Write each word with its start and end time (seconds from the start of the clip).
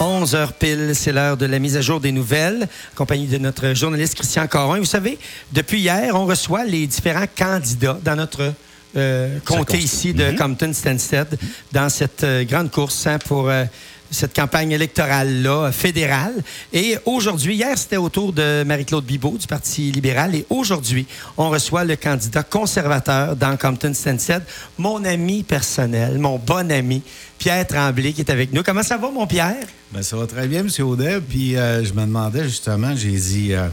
11h 0.00 0.52
pile, 0.58 0.92
c'est 0.94 1.12
l'heure 1.12 1.36
de 1.36 1.44
la 1.44 1.58
mise 1.58 1.76
à 1.76 1.82
jour 1.82 2.00
des 2.00 2.10
nouvelles, 2.10 2.62
en 2.62 2.96
compagnie 2.96 3.26
de 3.26 3.36
notre 3.36 3.74
journaliste 3.74 4.14
Christian 4.14 4.46
Caron. 4.46 4.78
Vous 4.78 4.86
savez, 4.86 5.18
depuis 5.52 5.80
hier, 5.80 6.14
on 6.14 6.24
reçoit 6.24 6.64
les 6.64 6.86
différents 6.86 7.26
candidats 7.36 7.98
dans 8.02 8.16
notre 8.16 8.54
euh, 8.96 9.38
comté 9.44 9.76
ici 9.76 10.14
de 10.14 10.32
Compton-Stanstead 10.38 11.38
dans 11.72 11.90
cette 11.90 12.24
euh, 12.24 12.44
grande 12.44 12.70
course 12.70 13.06
hein, 13.06 13.18
pour 13.18 13.50
euh, 13.50 13.64
cette 14.10 14.34
campagne 14.34 14.72
électorale-là, 14.72 15.70
fédérale. 15.72 16.34
Et 16.72 16.96
aujourd'hui, 17.04 17.54
hier, 17.54 17.76
c'était 17.76 17.96
au 17.96 18.08
tour 18.08 18.32
de 18.32 18.64
Marie-Claude 18.64 19.04
Bibeau 19.04 19.36
du 19.38 19.46
Parti 19.46 19.92
libéral. 19.92 20.34
Et 20.34 20.46
aujourd'hui, 20.50 21.06
on 21.36 21.50
reçoit 21.50 21.84
le 21.84 21.96
candidat 21.96 22.42
conservateur 22.42 23.36
dans 23.36 23.56
Compton-Stanstead, 23.56 24.42
mon 24.78 25.04
ami 25.04 25.42
personnel, 25.42 26.18
mon 26.18 26.38
bon 26.38 26.70
ami, 26.70 27.02
Pierre 27.38 27.66
Tremblay, 27.66 28.12
qui 28.12 28.20
est 28.20 28.30
avec 28.30 28.52
nous. 28.52 28.62
Comment 28.62 28.82
ça 28.82 28.96
va, 28.96 29.10
mon 29.10 29.26
Pierre? 29.26 29.66
Ben, 29.92 30.02
ça 30.02 30.16
va 30.16 30.26
très 30.26 30.46
bien, 30.46 30.60
M. 30.60 30.68
Audet. 30.84 31.20
Puis 31.20 31.56
euh, 31.56 31.84
je 31.84 31.92
me 31.92 32.02
demandais 32.02 32.44
justement, 32.44 32.94
j'ai 32.94 33.10
dit 33.10 33.54
euh, 33.54 33.68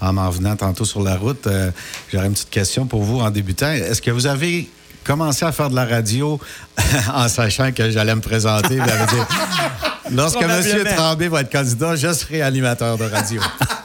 en 0.00 0.12
m'en 0.12 0.30
venant 0.30 0.56
tantôt 0.56 0.84
sur 0.84 1.02
la 1.02 1.16
route, 1.16 1.46
euh, 1.46 1.70
j'aurais 2.12 2.26
une 2.26 2.32
petite 2.32 2.50
question 2.50 2.86
pour 2.86 3.02
vous 3.02 3.20
en 3.20 3.30
débutant. 3.30 3.70
Est-ce 3.70 4.00
que 4.00 4.10
vous 4.10 4.26
avez 4.26 4.70
commencé 5.04 5.44
à 5.44 5.52
faire 5.52 5.68
de 5.68 5.74
la 5.74 5.84
radio 5.84 6.40
en 7.14 7.28
sachant 7.28 7.72
que 7.72 7.90
j'allais 7.90 8.14
me 8.14 8.20
présenter? 8.20 8.78
Lorsque 10.12 10.40
M. 10.42 10.84
Tremblay 10.96 11.28
va 11.28 11.40
être 11.42 11.50
candidat, 11.52 11.96
je 11.96 12.12
serai 12.12 12.42
animateur 12.42 12.96
de 12.98 13.04
radio. 13.04 13.40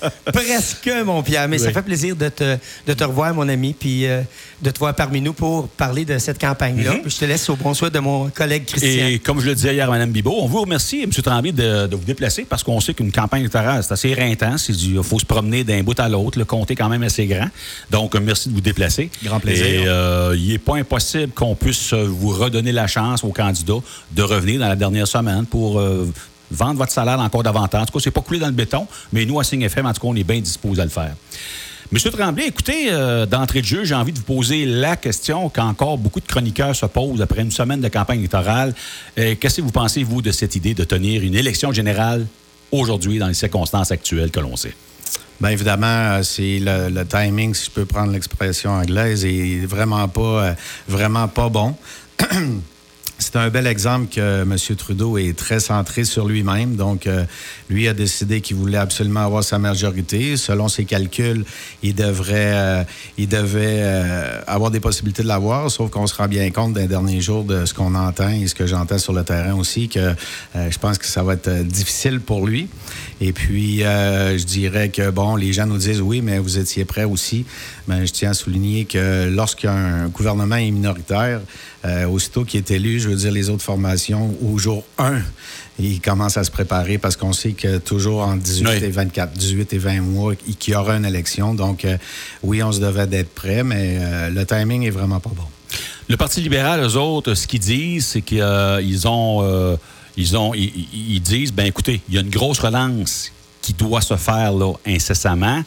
Presque, 0.32 0.90
mon 1.04 1.22
Pierre. 1.22 1.48
Mais 1.48 1.58
ça 1.58 1.72
fait 1.72 1.82
plaisir 1.82 2.16
de 2.16 2.28
te, 2.28 2.56
de 2.86 2.92
te 2.92 3.04
revoir, 3.04 3.34
mon 3.34 3.48
ami, 3.48 3.74
puis 3.78 4.06
euh, 4.06 4.22
de 4.60 4.70
te 4.70 4.78
voir 4.78 4.94
parmi 4.94 5.20
nous 5.20 5.32
pour 5.32 5.68
parler 5.68 6.04
de 6.04 6.18
cette 6.18 6.40
campagne-là. 6.40 6.94
Mhm. 6.94 7.02
Je 7.06 7.16
te 7.16 7.24
laisse 7.24 7.48
au 7.48 7.56
bon 7.56 7.72
de 7.72 7.98
mon 7.98 8.30
collègue 8.30 8.64
Christian. 8.66 9.06
Et 9.06 9.18
comme 9.18 9.40
je 9.40 9.46
le 9.46 9.54
disais 9.54 9.74
hier 9.74 9.88
à 9.88 9.90
Mme 9.90 10.10
Bibot, 10.10 10.36
on 10.38 10.46
vous 10.46 10.60
remercie, 10.60 11.02
M. 11.02 11.10
Tremblay, 11.10 11.52
de, 11.52 11.86
de 11.86 11.96
vous 11.96 12.04
déplacer 12.04 12.46
parce 12.48 12.62
qu'on 12.62 12.80
sait 12.80 12.94
qu'une 12.94 13.12
campagne 13.12 13.40
électorale, 13.40 13.82
c'est 13.82 13.92
assez 13.92 14.08
éreintant. 14.10 14.56
Il 14.68 15.02
faut 15.02 15.18
se 15.18 15.24
promener 15.24 15.64
d'un 15.64 15.82
bout 15.82 15.98
à 15.98 16.08
l'autre. 16.08 16.38
Le 16.38 16.44
comté 16.44 16.72
est 16.74 16.76
quand 16.76 16.88
même 16.88 17.02
assez 17.02 17.26
grand. 17.26 17.48
Donc, 17.90 18.14
merci 18.16 18.48
de 18.48 18.54
vous 18.54 18.60
déplacer. 18.60 19.10
Grand 19.24 19.40
plaisir. 19.40 19.66
Et 19.66 19.86
euh, 19.86 20.36
il 20.36 20.48
n'est 20.48 20.58
pas 20.58 20.76
impossible 20.76 21.32
qu'on 21.32 21.54
puisse 21.54 21.92
vous 21.92 22.30
redonner 22.30 22.72
la 22.72 22.86
chance 22.86 23.24
aux 23.24 23.32
candidats 23.32 23.80
de 24.12 24.22
revenir 24.22 24.60
dans 24.60 24.68
la 24.68 24.76
dernière 24.76 25.08
semaine 25.08 25.46
pour 25.46 25.78
euh, 25.78 26.06
vendre 26.52 26.78
votre 26.78 26.92
salaire 26.92 27.20
encore 27.20 27.42
davantage. 27.42 27.82
En 27.82 27.86
tout 27.86 27.92
cas, 27.92 28.00
c'est 28.04 28.10
pas 28.10 28.20
coulé 28.20 28.38
dans 28.38 28.46
le 28.46 28.52
béton, 28.52 28.86
mais 29.12 29.24
nous, 29.24 29.38
à 29.40 29.44
Signe 29.44 29.62
FM, 29.62 29.86
en 29.86 29.92
tout 29.92 30.00
cas, 30.00 30.08
on 30.08 30.16
est 30.16 30.24
bien 30.24 30.40
disposés 30.40 30.80
à 30.80 30.84
le 30.84 30.90
faire. 30.90 31.14
Monsieur 31.92 32.10
Tremblay, 32.10 32.46
écoutez, 32.46 32.90
euh, 32.90 33.26
d'entrée 33.26 33.60
de 33.60 33.66
jeu, 33.66 33.84
j'ai 33.84 33.94
envie 33.94 34.12
de 34.12 34.18
vous 34.18 34.24
poser 34.24 34.64
la 34.64 34.96
question 34.96 35.50
qu'encore 35.50 35.98
beaucoup 35.98 36.20
de 36.20 36.26
chroniqueurs 36.26 36.74
se 36.74 36.86
posent 36.86 37.20
après 37.20 37.42
une 37.42 37.50
semaine 37.50 37.82
de 37.82 37.88
campagne 37.88 38.20
électorale. 38.20 38.74
Euh, 39.18 39.34
qu'est-ce 39.38 39.58
que 39.58 39.60
vous 39.60 39.72
pensez, 39.72 40.02
vous, 40.02 40.22
de 40.22 40.30
cette 40.30 40.56
idée 40.56 40.72
de 40.72 40.84
tenir 40.84 41.22
une 41.22 41.34
élection 41.34 41.70
générale 41.70 42.26
aujourd'hui 42.70 43.18
dans 43.18 43.26
les 43.26 43.34
circonstances 43.34 43.90
actuelles 43.90 44.30
que 44.30 44.40
l'on 44.40 44.56
sait? 44.56 44.74
Bien 45.38 45.50
évidemment, 45.50 45.86
euh, 45.86 46.22
c'est 46.22 46.60
le, 46.62 47.04
timing, 47.04 47.52
si 47.52 47.66
je 47.66 47.70
peux 47.72 47.84
prendre 47.84 48.10
l'expression 48.10 48.70
anglaise, 48.70 49.26
est 49.26 49.66
vraiment 49.66 50.08
pas, 50.08 50.56
vraiment 50.88 51.28
pas 51.28 51.50
bon. 51.50 51.74
C'est 53.22 53.36
un 53.36 53.50
bel 53.50 53.68
exemple 53.68 54.12
que 54.12 54.42
M. 54.42 54.56
Trudeau 54.76 55.16
est 55.16 55.38
très 55.38 55.60
centré 55.60 56.02
sur 56.02 56.26
lui-même. 56.26 56.74
Donc, 56.74 57.06
euh, 57.06 57.24
lui 57.70 57.86
a 57.86 57.94
décidé 57.94 58.40
qu'il 58.40 58.56
voulait 58.56 58.78
absolument 58.78 59.24
avoir 59.24 59.44
sa 59.44 59.60
majorité. 59.60 60.36
Selon 60.36 60.66
ses 60.66 60.84
calculs, 60.84 61.44
il 61.84 61.94
devrait, 61.94 62.52
euh, 62.52 62.84
devait 63.16 63.78
euh, 63.78 64.40
avoir 64.48 64.72
des 64.72 64.80
possibilités 64.80 65.22
de 65.22 65.28
l'avoir, 65.28 65.70
sauf 65.70 65.88
qu'on 65.88 66.08
se 66.08 66.16
rend 66.16 66.26
bien 66.26 66.50
compte 66.50 66.72
d'un 66.72 66.86
dernier 66.86 67.20
jour 67.20 67.44
de 67.44 67.64
ce 67.64 67.72
qu'on 67.74 67.94
entend 67.94 68.28
et 68.28 68.48
ce 68.48 68.56
que 68.56 68.66
j'entends 68.66 68.98
sur 68.98 69.12
le 69.12 69.22
terrain 69.22 69.54
aussi, 69.54 69.88
que 69.88 70.14
je 70.54 70.78
pense 70.78 70.98
que 70.98 71.06
ça 71.06 71.22
va 71.22 71.34
être 71.34 71.62
difficile 71.62 72.18
pour 72.18 72.44
lui. 72.44 72.66
Et 73.20 73.32
puis, 73.32 73.78
je 73.78 74.44
dirais 74.44 74.88
que, 74.88 75.10
bon, 75.10 75.36
les 75.36 75.52
gens 75.52 75.66
nous 75.66 75.78
disent 75.78 76.00
oui, 76.00 76.22
mais 76.22 76.40
vous 76.40 76.58
étiez 76.58 76.84
prêt 76.84 77.04
aussi. 77.04 77.46
Mais 77.88 78.06
je 78.06 78.12
tiens 78.12 78.30
à 78.30 78.34
souligner 78.34 78.84
que 78.84 79.28
lorsqu'un 79.28 80.08
gouvernement 80.08 80.56
est 80.56 80.70
minoritaire, 80.70 81.40
aussitôt 82.08 82.44
qu'il 82.44 82.58
est 82.58 82.70
élu, 82.70 83.00
je 83.00 83.08
veux 83.08 83.16
dire, 83.16 83.32
les 83.32 83.50
autres 83.50 83.62
formations, 83.62 84.36
au 84.40 84.56
jour 84.58 84.84
1, 84.98 85.20
ils 85.78 86.00
commencent 86.00 86.36
à 86.36 86.44
se 86.44 86.50
préparer 86.50 86.98
parce 86.98 87.16
qu'on 87.16 87.32
sait 87.32 87.52
que 87.52 87.78
toujours 87.78 88.20
en 88.22 88.36
18 88.36 88.82
et 88.82 88.90
24, 88.90 89.32
18 89.32 89.72
et 89.72 89.78
20 89.78 90.00
mois, 90.02 90.34
qu'il 90.36 90.74
y 90.74 90.76
aura 90.76 90.96
une 90.96 91.04
élection. 91.04 91.54
Donc, 91.54 91.84
euh, 91.84 91.96
oui, 92.42 92.62
on 92.62 92.72
se 92.72 92.80
devait 92.80 93.06
d'être 93.06 93.34
prêt, 93.34 93.64
mais 93.64 93.98
euh, 94.00 94.30
le 94.30 94.44
timing 94.44 94.84
est 94.84 94.90
vraiment 94.90 95.20
pas 95.20 95.30
bon. 95.34 95.44
Le 96.08 96.16
Parti 96.16 96.40
libéral, 96.40 96.80
eux 96.80 96.96
autres, 96.96 97.34
ce 97.34 97.46
qu'ils 97.46 97.60
disent, 97.60 98.06
c'est 98.06 98.20
qu'ils 98.20 98.42
euh, 98.42 99.06
ont, 99.06 99.78
ils 100.16 100.36
ont, 100.36 100.52
ils, 100.54 101.20
disent, 101.20 101.52
ben 101.52 101.66
écoutez, 101.66 102.02
il 102.08 102.14
y 102.14 102.18
a 102.18 102.20
une 102.20 102.30
grosse 102.30 102.58
relance 102.58 103.32
qui 103.62 103.72
doit 103.72 104.02
se 104.02 104.16
faire 104.16 104.52
là 104.52 104.74
incessamment. 104.86 105.62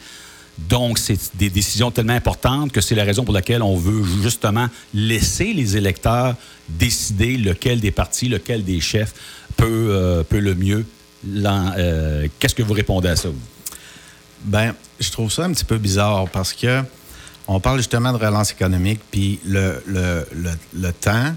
Donc, 0.58 0.98
c'est 0.98 1.36
des 1.36 1.50
décisions 1.50 1.90
tellement 1.90 2.14
importantes 2.14 2.72
que 2.72 2.80
c'est 2.80 2.94
la 2.94 3.04
raison 3.04 3.24
pour 3.24 3.34
laquelle 3.34 3.62
on 3.62 3.76
veut 3.76 4.02
justement 4.22 4.68
laisser 4.94 5.52
les 5.52 5.76
électeurs 5.76 6.34
décider 6.68 7.36
lequel 7.36 7.80
des 7.80 7.90
partis, 7.90 8.28
lequel 8.28 8.64
des 8.64 8.80
chefs 8.80 9.14
peut, 9.56 9.88
euh, 9.90 10.22
peut 10.22 10.40
le 10.40 10.54
mieux. 10.54 10.84
Euh, 11.26 12.26
qu'est-ce 12.38 12.54
que 12.54 12.62
vous 12.62 12.72
répondez 12.72 13.08
à 13.08 13.16
ça? 13.16 13.28
Ben, 14.44 14.74
je 14.98 15.10
trouve 15.10 15.30
ça 15.30 15.44
un 15.44 15.52
petit 15.52 15.64
peu 15.64 15.78
bizarre 15.78 16.28
parce 16.30 16.52
que 16.52 16.82
on 17.48 17.60
parle 17.60 17.78
justement 17.78 18.12
de 18.12 18.18
relance 18.18 18.50
économique, 18.50 19.00
puis 19.10 19.38
le, 19.44 19.82
le, 19.86 20.26
le 20.74 20.92
temps 20.92 21.34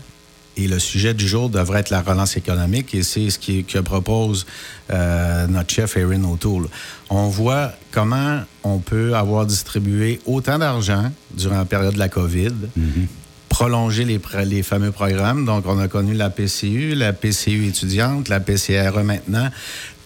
et 0.60 0.68
le 0.68 0.80
sujet 0.80 1.14
du 1.14 1.28
jour 1.28 1.50
devrait 1.50 1.80
être 1.80 1.90
la 1.90 2.02
relance 2.02 2.36
économique 2.36 2.94
et 2.94 3.04
c'est 3.04 3.30
ce 3.30 3.40
qui, 3.40 3.64
que 3.64 3.80
propose 3.80 4.46
euh, 4.92 5.48
notre 5.48 5.74
chef 5.74 5.96
Erin 5.96 6.24
O'Toole. 6.26 6.68
On 7.10 7.28
voit 7.28 7.72
comment 7.92 8.42
on 8.64 8.80
peut 8.80 9.16
avoir 9.16 9.46
distribué 9.46 10.20
autant 10.26 10.60
d'argent 10.60 11.12
durant 11.32 11.58
la 11.58 11.66
période 11.66 11.94
de 11.94 12.00
la 12.00 12.10
COVID, 12.10 12.54
mm-hmm. 12.78 13.08
prolonger 13.48 14.04
les, 14.06 14.20
les 14.46 14.64
fameux 14.64 14.92
programmes. 14.92 15.46
Donc, 15.46 15.66
on 15.66 15.80
a 15.80 15.88
connu 15.88 16.14
la 16.14 16.30
PCU, 16.30 16.94
la 16.94 17.14
PCU 17.14 17.68
étudiante, 17.68 18.28
la 18.28 18.40
PCRE 18.40 19.04
maintenant, 19.04 19.50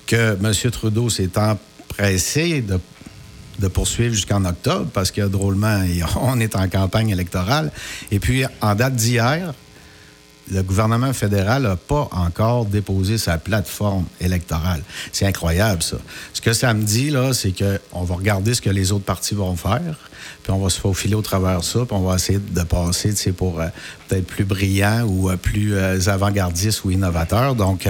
que 0.06 0.38
M. 0.44 0.72
Trudeau 0.72 1.10
s'est 1.10 1.32
empressé 1.38 2.62
de 2.62 2.80
de 3.60 3.68
poursuivre 3.68 4.16
jusqu'en 4.16 4.46
octobre 4.46 4.88
parce 4.94 5.12
que 5.12 5.22
drôlement, 5.22 5.84
on 6.22 6.40
est 6.40 6.56
en 6.56 6.68
campagne 6.68 7.10
électorale. 7.10 7.72
Et 8.12 8.20
puis, 8.20 8.46
en 8.62 8.74
date 8.74 8.96
d'hier, 8.96 9.54
le 10.52 10.62
gouvernement 10.62 11.14
fédéral 11.14 11.64
n'a 11.64 11.76
pas 11.76 12.10
encore 12.12 12.66
déposé 12.66 13.18
sa 13.18 13.38
plateforme 13.38 14.06
électorale. 14.20 14.84
C'est 15.12 15.26
incroyable, 15.26 15.82
ça. 15.82 15.98
Ce 16.34 16.42
que 16.42 16.54
ça 16.54 16.74
me 16.74 16.84
dit, 16.84 17.10
là, 17.10 17.34
c'est 17.34 17.54
qu'on 17.54 18.04
va 18.04 18.16
regarder 18.16 18.54
ce 18.54 18.62
que 18.62 18.70
les 18.70 18.92
autres 18.92 19.06
partis 19.06 19.36
vont 19.36 19.56
faire, 19.56 20.10
puis 20.44 20.52
on 20.52 20.60
va 20.60 20.70
se 20.70 20.80
faufiler 20.80 21.16
au 21.16 21.22
travers 21.22 21.60
de 21.60 21.64
ça, 21.64 21.80
puis 21.86 21.96
on 21.96 22.02
va 22.02 22.16
essayer 22.16 22.40
de 22.40 22.64
passer, 22.64 23.10
tu 23.12 23.16
sais, 23.16 23.32
pour 23.32 23.62
euh, 23.62 23.68
peut-être 24.08 24.28
plus 24.28 24.44
brillant 24.44 25.04
ou 25.04 25.30
euh, 25.30 25.38
plus 25.38 25.76
euh, 25.76 26.00
avant-gardiste 26.08 26.84
ou 26.84 26.92
innovateur. 26.92 27.56
Donc, 27.56 27.88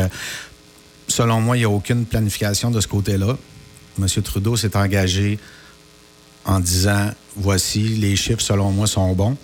selon 1.07 1.41
moi, 1.41 1.57
il 1.57 1.61
n'y 1.61 1.65
a 1.65 1.69
aucune 1.69 2.05
planification 2.05 2.69
de 2.69 2.79
ce 2.79 2.87
côté-là. 2.87 3.35
M. 3.99 4.07
Trudeau 4.23 4.55
s'est 4.55 4.77
engagé 4.77 5.39
en 6.45 6.59
disant, 6.59 7.09
voici, 7.35 7.81
les 7.81 8.15
chiffres, 8.15 8.41
selon 8.41 8.71
moi, 8.71 8.85
sont 8.85 9.13
bons. 9.13 9.37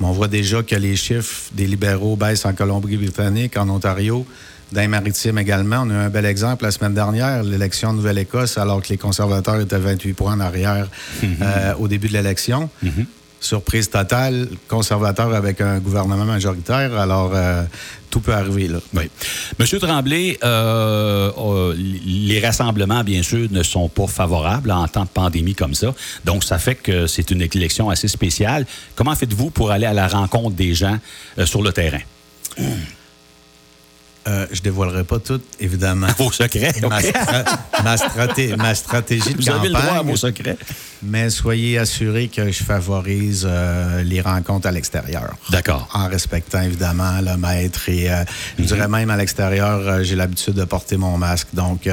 Mais 0.00 0.06
on 0.06 0.12
voit 0.12 0.28
déjà 0.28 0.62
que 0.62 0.76
les 0.76 0.96
chiffres 0.96 1.50
des 1.52 1.66
libéraux 1.66 2.16
baissent 2.16 2.44
en 2.44 2.52
Colombie-Britannique, 2.52 3.56
en 3.56 3.68
Ontario, 3.68 4.26
dans 4.72 4.80
les 4.80 4.88
maritimes 4.88 5.38
également. 5.38 5.82
On 5.84 5.90
a 5.90 5.94
eu 5.94 5.96
un 5.96 6.10
bel 6.10 6.26
exemple 6.26 6.64
la 6.64 6.70
semaine 6.70 6.94
dernière, 6.94 7.42
l'élection 7.42 7.92
de 7.92 7.98
Nouvelle-Écosse, 7.98 8.58
alors 8.58 8.82
que 8.82 8.88
les 8.90 8.98
conservateurs 8.98 9.60
étaient 9.60 9.78
28 9.78 10.12
points 10.12 10.34
en 10.34 10.40
arrière 10.40 10.88
euh, 11.24 11.74
au 11.78 11.88
début 11.88 12.08
de 12.08 12.14
l'élection. 12.14 12.70
Mhm 12.82 13.06
surprise 13.40 13.88
totale, 13.90 14.48
conservateur 14.66 15.34
avec 15.34 15.60
un 15.60 15.78
gouvernement 15.78 16.24
majoritaire. 16.24 16.98
Alors, 16.98 17.32
euh, 17.34 17.64
tout 18.10 18.20
peut 18.20 18.32
arriver 18.34 18.68
là. 18.68 18.78
Oui. 18.94 19.10
Monsieur 19.58 19.78
Tremblay, 19.78 20.38
euh, 20.42 21.30
euh, 21.36 21.74
les 21.76 22.40
rassemblements, 22.40 23.04
bien 23.04 23.22
sûr, 23.22 23.48
ne 23.50 23.62
sont 23.62 23.88
pas 23.88 24.06
favorables 24.06 24.70
en 24.70 24.86
temps 24.88 25.04
de 25.04 25.08
pandémie 25.08 25.54
comme 25.54 25.74
ça. 25.74 25.94
Donc, 26.24 26.44
ça 26.44 26.58
fait 26.58 26.74
que 26.74 27.06
c'est 27.06 27.30
une 27.30 27.42
élection 27.42 27.90
assez 27.90 28.08
spéciale. 28.08 28.66
Comment 28.94 29.14
faites-vous 29.14 29.50
pour 29.50 29.70
aller 29.70 29.86
à 29.86 29.94
la 29.94 30.08
rencontre 30.08 30.56
des 30.56 30.74
gens 30.74 30.98
sur 31.44 31.62
le 31.62 31.72
terrain? 31.72 32.00
Euh, 34.28 34.46
je 34.52 34.60
dévoilerai 34.60 35.04
pas 35.04 35.18
tout, 35.18 35.40
évidemment. 35.58 36.08
Vos 36.18 36.30
secrets. 36.30 36.74
Ma, 36.82 38.74
stratégie 38.74 39.32
de 39.32 39.38
Vous 39.38 39.44
campagne. 39.44 39.58
Avez 39.58 39.68
le 39.68 39.74
droit 39.74 39.96
à 39.96 40.02
vos 40.02 40.16
secrets. 40.16 40.58
Mais 41.02 41.30
soyez 41.30 41.78
assurés 41.78 42.28
que 42.28 42.50
je 42.50 42.62
favorise 42.62 43.46
euh, 43.48 44.02
les 44.02 44.20
rencontres 44.20 44.66
à 44.66 44.72
l'extérieur. 44.72 45.34
D'accord. 45.50 45.88
En 45.94 46.08
respectant 46.08 46.60
évidemment 46.60 47.20
le 47.22 47.36
maître 47.36 47.88
et 47.88 48.10
euh, 48.10 48.24
je 48.58 48.62
mhm. 48.62 48.68
dirais 48.68 48.88
même 48.88 49.10
à 49.10 49.16
l'extérieur, 49.16 50.02
j'ai 50.04 50.16
l'habitude 50.16 50.54
de 50.54 50.64
porter 50.64 50.96
mon 50.96 51.16
masque. 51.16 51.48
Donc, 51.54 51.88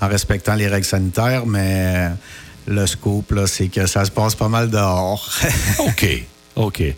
en 0.00 0.08
respectant 0.08 0.54
les 0.54 0.66
règles 0.66 0.86
sanitaires, 0.86 1.46
mais 1.46 2.10
le 2.66 2.86
scoop, 2.86 3.32
c'est 3.46 3.68
que 3.68 3.86
ça 3.86 4.04
se 4.04 4.10
passe 4.10 4.34
pas 4.34 4.48
mal 4.48 4.68
dehors. 4.68 5.30
OK. 5.78 6.06
OK. 6.60 6.80
Et 6.80 6.96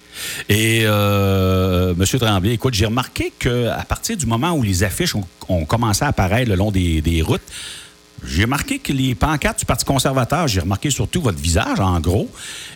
euh, 0.84 1.94
M. 1.94 2.04
Tremblay, 2.18 2.54
écoute, 2.54 2.74
j'ai 2.74 2.86
remarqué 2.86 3.32
qu'à 3.38 3.84
partir 3.88 4.16
du 4.16 4.26
moment 4.26 4.52
où 4.52 4.62
les 4.62 4.82
affiches 4.82 5.14
ont, 5.48 5.64
commencé 5.66 6.04
à 6.04 6.08
apparaître 6.08 6.50
le 6.50 6.56
long 6.56 6.72
des, 6.72 7.22
routes, 7.24 7.42
j'ai 8.24 8.44
remarqué 8.44 8.78
que 8.80 8.92
les 8.92 9.14
pancartes 9.14 9.60
du 9.60 9.64
Parti 9.64 9.84
conservateur, 9.84 10.48
j'ai 10.48 10.60
remarqué 10.60 10.90
surtout 10.90 11.22
votre 11.22 11.38
visage, 11.38 11.78
en 11.80 12.00
gros, 12.00 12.28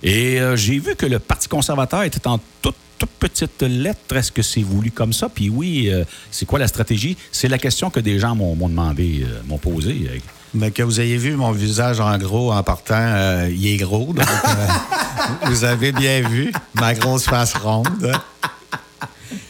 et 0.02 0.40
euh, 0.40 0.56
j'ai 0.56 0.78
vu 0.78 0.94
que 0.96 1.06
le 1.06 1.18
Parti 1.18 1.48
conservateur 1.48 2.04
était 2.04 2.26
en 2.26 2.40
toute 2.62 2.76
toute 2.98 3.10
petite 3.10 3.62
lettre. 3.62 4.16
Est-ce 4.16 4.32
que 4.32 4.42
c'est 4.42 4.62
voulu 4.62 4.90
comme 4.90 5.12
ça? 5.12 5.28
Puis 5.28 5.48
oui, 5.48 5.90
euh, 5.90 6.04
c'est 6.30 6.46
quoi 6.46 6.58
la 6.58 6.68
stratégie? 6.68 7.16
C'est 7.32 7.48
la 7.48 7.58
question 7.58 7.90
que 7.90 8.00
des 8.00 8.18
gens 8.18 8.34
m'ont 8.34 8.54
demandé, 8.68 9.24
euh, 9.24 9.40
m'ont 9.46 9.58
posé. 9.58 10.22
Mais 10.56 10.70
que 10.70 10.82
vous 10.82 11.00
ayez 11.00 11.18
vu 11.18 11.36
mon 11.36 11.52
visage 11.52 12.00
en 12.00 12.16
gros 12.16 12.50
en 12.52 12.62
partant, 12.62 12.94
euh, 12.96 13.50
il 13.52 13.66
est 13.66 13.76
gros. 13.76 14.12
Donc, 14.12 14.26
vous 15.46 15.64
avez 15.64 15.92
bien 15.92 16.26
vu 16.26 16.52
ma 16.74 16.94
grosse 16.94 17.24
face 17.24 17.54
ronde. 17.54 18.12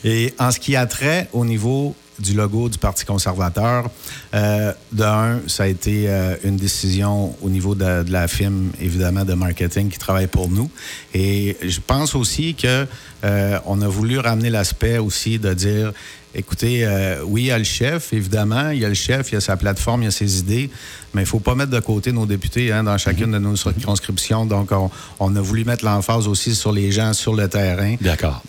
Et 0.04 0.34
en 0.38 0.50
ce 0.50 0.58
qui 0.58 0.74
a 0.74 0.86
trait 0.86 1.28
au 1.32 1.44
niveau 1.44 1.94
du 2.18 2.34
logo 2.34 2.68
du 2.68 2.78
Parti 2.78 3.04
conservateur. 3.04 3.90
Euh, 4.34 4.72
d'un, 4.92 5.40
ça 5.46 5.64
a 5.64 5.66
été 5.66 6.08
euh, 6.08 6.36
une 6.44 6.56
décision 6.56 7.34
au 7.42 7.50
niveau 7.50 7.74
de, 7.74 8.04
la 8.10 8.28
firme, 8.28 8.70
évidemment, 8.80 9.24
de 9.24 9.34
marketing 9.34 9.88
qui 9.88 9.98
travaille 9.98 10.26
pour 10.26 10.48
nous. 10.48 10.70
Et 11.14 11.56
je 11.62 11.80
pense 11.84 12.14
aussi 12.14 12.54
que 12.54 12.86
euh, 13.24 13.58
on 13.66 13.82
a 13.82 13.88
voulu 13.88 14.18
ramener 14.18 14.50
l'aspect 14.50 14.98
aussi 14.98 15.38
de 15.38 15.52
dire, 15.54 15.92
écoutez, 16.36 16.86
oui, 17.24 17.42
il 17.42 17.46
y 17.46 17.50
a 17.50 17.58
le 17.58 17.64
chef, 17.64 18.12
évidemment, 18.12 18.70
il 18.70 18.78
y 18.80 18.84
a 18.84 18.88
le 18.88 18.94
chef, 18.94 19.30
il 19.32 19.34
y 19.34 19.38
a 19.38 19.40
sa 19.40 19.56
plateforme, 19.56 20.02
il 20.02 20.04
y 20.04 20.08
a 20.08 20.12
ses 20.12 20.38
idées, 20.38 20.70
mais 21.14 21.22
il 21.22 21.24
ne 21.24 21.28
faut 21.28 21.40
pas 21.40 21.54
mettre 21.54 21.72
de 21.72 21.80
côté 21.80 22.12
nos 22.12 22.26
députés 22.26 22.72
hein, 22.72 22.84
dans 22.84 22.96
chacune 22.98 23.32
de 23.32 23.38
nos 23.38 23.56
circonscriptions. 23.56 24.46
Donc, 24.46 24.70
on, 24.72 24.90
on 25.18 25.34
a 25.34 25.40
voulu 25.40 25.64
mettre 25.64 25.84
l'emphase 25.84 26.28
aussi 26.28 26.54
sur 26.54 26.72
les 26.72 26.92
gens 26.92 27.12
sur 27.12 27.34
le 27.34 27.48
terrain. 27.48 27.96
D'accord. 28.00 28.42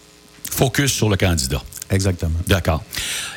Focus 0.52 0.92
sur 0.92 1.10
le 1.10 1.18
candidat. 1.18 1.62
Exactement. 1.90 2.40
D'accord. 2.48 2.84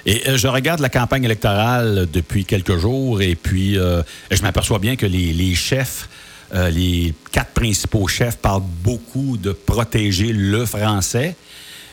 Et 0.07 0.29
euh, 0.29 0.37
je 0.37 0.49
regarde 0.49 0.81
la 0.81 0.89
campagne 0.89 1.25
électorale 1.25 2.09
depuis 2.13 2.45
quelques 2.45 2.77
jours 2.77 3.23
et 3.23 3.35
puis 3.35 3.79
euh, 3.79 4.03
je 4.31 4.43
m'aperçois 4.43 4.79
bien 4.79 4.97
que 4.97 5.07
les, 5.07 5.55
chefs, 5.55 6.09
euh, 6.55 6.71
les 6.71 7.15
quatre 7.31 7.53
principaux 7.53 8.09
chefs 8.09 8.39
parlent 8.39 8.63
beaucoup 8.83 9.37
de 9.37 9.53
protéger 9.53 10.33
le 10.33 10.67
français. 10.67 11.37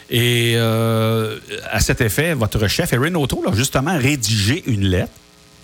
Et 0.09 0.55
à 0.57 1.79
cet 1.79 2.01
effet, 2.01 2.33
votre 2.33 2.67
chef, 2.67 2.93
Erin 2.93 3.15
O'Toole, 3.15 3.49
a 3.49 3.55
justement 3.55 3.97
rédigé 3.97 4.63
une 4.67 4.85
lettre 4.85 5.11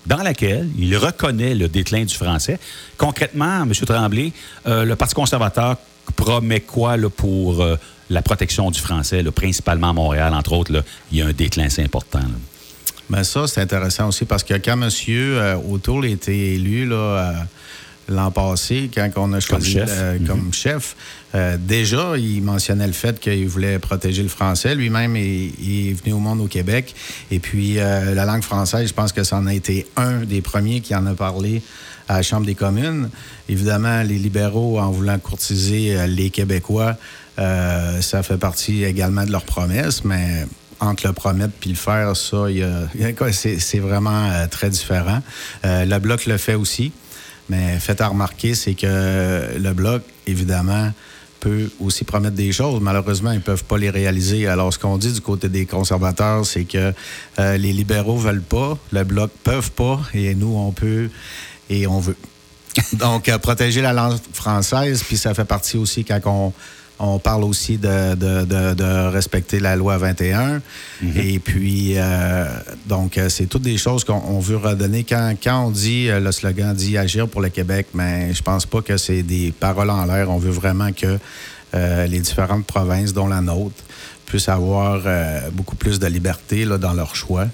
dans 0.06 0.22
laquelle 0.22 0.70
il 0.78 0.98
reconnaît 0.98 1.56
le 1.56 1.70
déclin 1.70 2.04
du 2.04 2.14
français. 2.14 2.60
Concrètement, 2.98 3.64
M. 3.64 3.72
Tremblay, 3.74 4.34
le 4.66 4.94
Parti 4.96 5.16
conservateur 5.16 5.78
promet 6.18 6.60
quoi 6.60 6.98
là, 6.98 7.10
pour 7.10 7.66
la 8.10 8.22
protection 8.22 8.70
du 8.72 8.80
français, 8.80 9.24
principalement 9.32 9.90
à 9.90 9.94
Montréal, 9.94 10.34
entre 10.34 10.54
autres, 10.54 10.84
il 11.12 11.18
y 11.18 11.22
a 11.22 11.28
un 11.28 11.34
déclin 11.34 11.66
assez 11.66 11.84
important. 11.84 12.20
Ben, 13.10 13.24
ça, 13.24 13.48
c'est 13.48 13.62
intéressant 13.62 14.08
aussi 14.08 14.26
parce 14.26 14.44
que 14.44 14.54
quand 14.56 14.82
M. 14.82 14.90
Euh, 15.10 15.56
O'Toole 15.70 16.06
a 16.06 16.08
été 16.08 16.56
élu 16.56 16.88
euh, 16.92 17.32
l'an 18.08 18.32
passé, 18.32 18.90
quand 18.94 19.10
on 19.18 19.34
a 19.34 19.40
choisi 19.40 19.78
comme 20.28 20.54
chef, 20.54 20.74
chef 20.74 20.96
euh, 21.36 21.58
déjà, 21.60 22.18
il 22.18 22.42
mentionnait 22.44 22.88
le 22.88 22.94
fait 22.94 23.20
qu'il 23.20 23.48
voulait 23.48 23.80
protéger 23.80 24.22
le 24.22 24.30
français. 24.30 24.76
Lui-même 24.76 25.16
est, 25.16 25.52
est, 25.62 25.94
venu 25.94 26.14
au 26.14 26.20
monde 26.20 26.42
au 26.42 26.48
Québec. 26.48 26.94
Et 27.32 27.40
puis, 27.40 27.76
la 27.76 28.26
langue 28.26 28.44
française, 28.44 28.88
je 28.88 28.94
pense 28.94 29.12
que 29.12 29.24
ça 29.24 29.38
en 29.38 29.48
a 29.48 29.54
été 29.54 29.88
un 29.96 30.20
des 30.20 30.42
premiers 30.42 30.82
qui 30.82 30.94
en 30.94 31.06
a 31.06 31.14
parlé 31.14 31.64
à 32.08 32.18
la 32.18 32.22
Chambre 32.22 32.46
des 32.46 32.56
communes. 32.56 33.10
Évidemment, 33.50 34.04
les 34.04 34.20
libéraux, 34.20 34.80
en 34.80 34.92
voulant 34.92 35.18
courtiser 35.18 36.06
les 36.08 36.30
Québécois, 36.30 36.98
euh, 37.40 38.02
ça 38.02 38.22
fait 38.24 38.38
partie 38.38 38.84
également 38.84 39.24
de 39.24 39.32
leurs 39.32 39.46
promesses, 39.46 40.04
mais 40.04 40.46
entre 40.80 41.08
le 41.08 41.14
promettre 41.14 41.54
puis 41.60 41.70
le 41.70 41.76
faire, 41.76 42.16
ça, 42.16 42.46
c'est 43.32 43.80
vraiment 43.80 44.30
euh, 44.30 44.48
très 44.48 44.70
différent. 44.70 45.22
Euh, 45.66 45.86
le 45.86 46.00
Bloc 46.00 46.26
le 46.26 46.38
fait 46.38 46.56
aussi, 46.56 46.92
mais 47.50 47.80
fait 47.80 48.00
à 48.02 48.08
remarquer, 48.08 48.56
c'est 48.56 48.74
que 48.74 49.58
le 49.58 49.74
Bloc, 49.74 50.02
évidemment, 50.28 50.92
peut 51.40 51.70
aussi 51.82 52.06
promettre 52.06 52.36
des 52.36 52.52
choses. 52.52 52.82
Malheureusement, 52.82 53.32
ils 53.32 53.38
ne 53.38 53.42
peuvent 53.42 53.66
pas 53.66 53.78
les 53.78 53.90
réaliser. 53.90 54.48
Alors, 54.48 54.74
ce 54.74 54.80
qu'on 54.80 54.98
dit 54.98 55.12
du 55.12 55.22
côté 55.22 55.50
des 55.50 55.66
conservateurs, 55.66 56.46
c'est 56.46 56.64
que 56.64 56.94
les 57.38 57.74
libéraux 57.74 58.18
veulent 58.18 58.42
pas, 58.42 58.78
le 58.92 59.04
Bloc 59.04 59.30
peuvent 59.44 59.72
pas, 59.72 60.00
et 60.14 60.36
nous, 60.36 60.56
on 60.56 60.72
peut 60.72 61.10
et 61.70 61.86
on 61.86 62.00
veut. 62.00 62.16
Donc, 62.94 63.30
protéger 63.40 63.82
la 63.82 63.94
langue 63.94 64.18
française, 64.32 65.04
puis 65.04 65.18
ça 65.18 65.34
fait 65.34 65.46
partie 65.46 65.78
aussi 65.78 66.06
quand 66.06 66.22
on 66.26 66.54
on 67.00 67.20
parle 67.20 67.44
aussi 67.44 67.78
de, 67.78 69.10
respecter 69.10 69.60
la 69.60 69.76
loi 69.76 69.98
21. 69.98 70.62
Mhm. 71.02 71.18
Et 71.18 71.40
puis, 71.40 71.94
euh, 71.98 72.46
donc, 72.86 73.18
euh, 73.18 73.30
c'est 73.30 73.46
toutes 73.46 73.64
des 73.64 73.78
choses 73.78 74.04
qu'on 74.04 74.40
veut 74.40 74.58
redonner. 74.58 75.04
Quand, 75.04 75.36
quand 75.42 75.66
on 75.66 75.72
dit, 75.72 76.10
euh, 76.10 76.20
le 76.20 76.32
slogan 76.32 76.74
dit 76.74 76.98
agir 76.98 77.28
pour 77.28 77.42
le 77.42 77.50
Québec, 77.50 77.88
mais 77.94 78.34
je 78.34 78.42
pense 78.42 78.66
pas 78.66 78.82
que 78.82 78.98
c'est 78.98 79.24
des 79.24 79.52
paroles 79.52 79.90
en 79.90 80.06
l'air. 80.06 80.30
On 80.30 80.38
veut 80.38 80.52
vraiment 80.52 80.92
que 80.92 81.18
les 81.76 82.20
différentes 82.20 82.68
provinces, 82.68 83.14
dont 83.14 83.26
la 83.26 83.42
nôtre, 83.42 83.84
puissent 84.28 84.48
avoir 84.48 85.02
beaucoup 85.54 85.76
plus 85.76 85.98
de 85.98 86.06
liberté 86.06 86.66
là, 86.66 86.78
dans 86.78 86.94
leur 86.94 87.16
choix. 87.16 87.48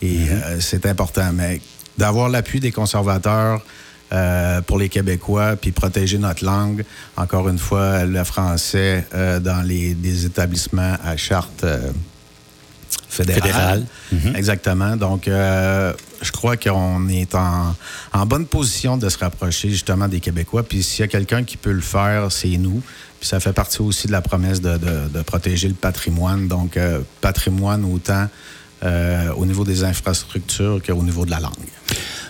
Et 0.00 0.16
mhm. 0.20 0.60
c'est 0.60 0.86
important. 0.86 1.30
Mais 1.34 1.60
d'avoir 1.98 2.30
l'appui 2.30 2.58
des 2.58 2.72
conservateurs, 2.72 3.60
euh, 4.12 4.60
pour 4.60 4.78
les 4.78 4.88
Québécois, 4.88 5.56
puis 5.56 5.72
protéger 5.72 6.18
notre 6.18 6.44
langue. 6.44 6.84
Encore 7.16 7.48
une 7.48 7.58
fois, 7.58 8.04
le 8.04 8.22
français 8.22 9.04
euh, 9.12 9.40
dans 9.40 9.66
les, 9.66 10.24
établissements 10.24 10.96
à 11.04 11.16
charte 11.16 11.64
euh, 11.64 11.90
fédérale. 13.08 13.84
Mhm. 14.12 14.36
Exactement. 14.36 14.94
Donc, 14.94 15.24
je 15.26 16.30
crois 16.30 16.56
qu'on 16.56 17.08
est 17.08 17.34
en, 17.34 17.74
bonne 18.26 18.46
position 18.46 18.96
de 18.96 19.08
se 19.08 19.18
rapprocher 19.18 19.70
justement 19.70 20.06
des 20.06 20.20
Québécois. 20.20 20.62
Puis 20.62 20.84
s'il 20.84 21.00
y 21.00 21.04
a 21.04 21.08
quelqu'un 21.08 21.42
qui 21.42 21.56
peut 21.56 21.72
le 21.72 21.80
faire, 21.80 22.30
c'est 22.30 22.56
nous. 22.58 22.80
Puis 23.18 23.28
ça 23.28 23.40
fait 23.40 23.52
partie 23.52 23.82
aussi 23.82 24.06
de 24.06 24.12
la 24.12 24.20
promesse 24.20 24.60
de, 24.60 24.78
de 24.78 25.22
protéger 25.22 25.66
le 25.66 25.74
patrimoine. 25.74 26.46
Donc, 26.46 26.78
patrimoine 27.20 27.84
autant 27.84 28.28
au 29.36 29.46
niveau 29.46 29.64
des 29.64 29.82
infrastructures 29.82 30.80
qu'au 30.86 31.02
niveau 31.02 31.26
de 31.26 31.32
la 31.32 31.40
langue. 31.40 31.75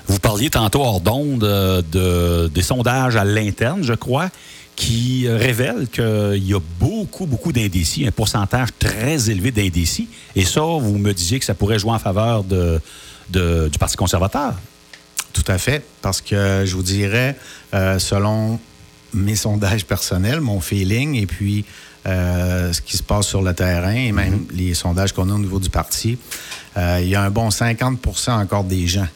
Vous 0.09 0.19
parliez 0.21 0.51
tantôt 0.51 0.83
hors 0.83 1.01
d'onde 1.01 1.45
euh, 1.45 1.83
de, 1.91 2.49
des 2.49 2.63
sondages 2.63 3.17
à 3.17 3.25
l'interne, 3.25 3.83
je 3.83 3.95
crois, 3.95 4.29
qui 4.77 5.27
euh, 5.27 5.37
révèlent 5.37 5.89
qu'il 5.89 6.47
y 6.47 6.55
a 6.55 6.61
beaucoup, 6.79 7.27
beaucoup 7.27 7.53
d'indécis, 7.53 8.07
un 8.07 8.13
pourcentage 8.13 8.69
très 8.79 9.31
élevé 9.31 9.51
d'indécis. 9.51 10.09
Et 10.37 10.45
ça, 10.45 10.61
vous 10.61 10.99
me 10.99 11.13
disiez 11.13 11.39
que 11.39 11.45
ça 11.45 11.55
pourrait 11.55 11.79
jouer 11.79 11.93
en 11.93 11.99
faveur 11.99 12.45
de, 12.45 12.81
du 13.29 13.79
Parti 13.79 13.97
conservateur. 13.97 14.55
Tout 15.33 15.45
à 15.49 15.59
fait, 15.59 15.85
parce 16.03 16.21
que 16.21 16.63
je 16.65 16.75
vous 16.77 16.83
dirais, 16.83 17.37
euh, 17.75 17.99
selon 17.99 18.61
mes 19.13 19.37
sondages 19.37 19.85
personnels, 19.85 20.41
mon 20.41 20.61
feeling, 20.61 21.15
et 21.15 21.27
puis 21.27 21.65
ce 22.05 22.81
qui 22.83 22.97
se 22.97 23.03
passe 23.03 23.27
sur 23.27 23.43
le 23.43 23.53
terrain, 23.53 23.93
et 23.93 24.13
même 24.13 24.37
mm-hmm. 24.37 24.57
les 24.57 24.75
sondages 24.75 25.13
qu'on 25.13 25.29
a 25.29 25.33
au 25.33 25.39
niveau 25.39 25.59
du 25.59 25.71
parti, 25.71 26.17
il 26.77 27.09
y 27.09 27.17
a 27.17 27.23
un 27.23 27.31
bon 27.31 27.49
50% 27.49 28.31
encore 28.31 28.63
des 28.63 28.87
gens 28.87 29.09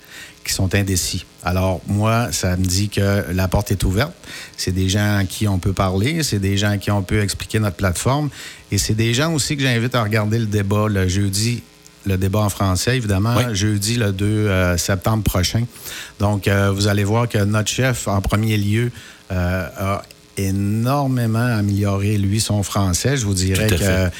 qui 0.51 0.57
sont 0.57 0.75
indécis. 0.75 1.25
Alors, 1.45 1.81
moi, 1.87 2.33
ça 2.33 2.57
me 2.57 2.65
dit 2.65 2.89
que 2.89 3.25
la 3.33 3.47
porte 3.47 3.71
est 3.71 3.85
ouverte. 3.85 4.13
C'est 4.57 4.73
des 4.73 4.89
gens 4.89 5.19
à 5.19 5.25
qui 5.25 5.47
on 5.47 5.61
peut 5.61 5.73
parler, 5.73 6.25
c'est 6.25 6.41
des 6.41 6.57
gens 6.57 6.71
à 6.71 6.77
qui 6.77 6.91
on 6.91 7.03
peut 7.03 7.21
expliquer 7.23 7.61
notre 7.61 7.77
plateforme. 7.77 8.31
Et 8.73 8.79
c'est 8.79 8.95
des 8.95 9.15
gens 9.15 9.33
aussi 9.33 9.57
que 9.57 9.63
j'invite 9.63 9.95
à 9.95 10.03
regarder 10.03 10.41
le 10.41 10.47
débat 10.47 10.89
le 10.89 11.07
jeudi, 11.07 11.63
le 12.05 12.17
débat 12.17 12.41
en 12.41 12.49
français, 12.49 12.97
évidemment, 12.97 13.55
jeudi 13.55 13.95
le 13.95 14.11
2 14.11 14.27
euh, 14.27 14.77
septembre 14.77 15.23
prochain. 15.23 15.65
Donc, 16.19 16.49
euh, 16.49 16.73
vous 16.73 16.89
allez 16.89 17.05
voir 17.05 17.29
que 17.29 17.39
notre 17.39 17.71
chef, 17.71 18.09
en 18.09 18.21
premier 18.21 18.57
lieu, 18.57 18.91
euh, 19.31 19.69
a 19.79 20.03
énormément 20.49 21.39
amélioré, 21.39 22.19
lui, 22.19 22.41
son 22.41 22.63
français. 22.63 23.17
Je 23.17 23.25
vous 23.25 23.35
dirais 23.35 23.67
que 23.67 24.11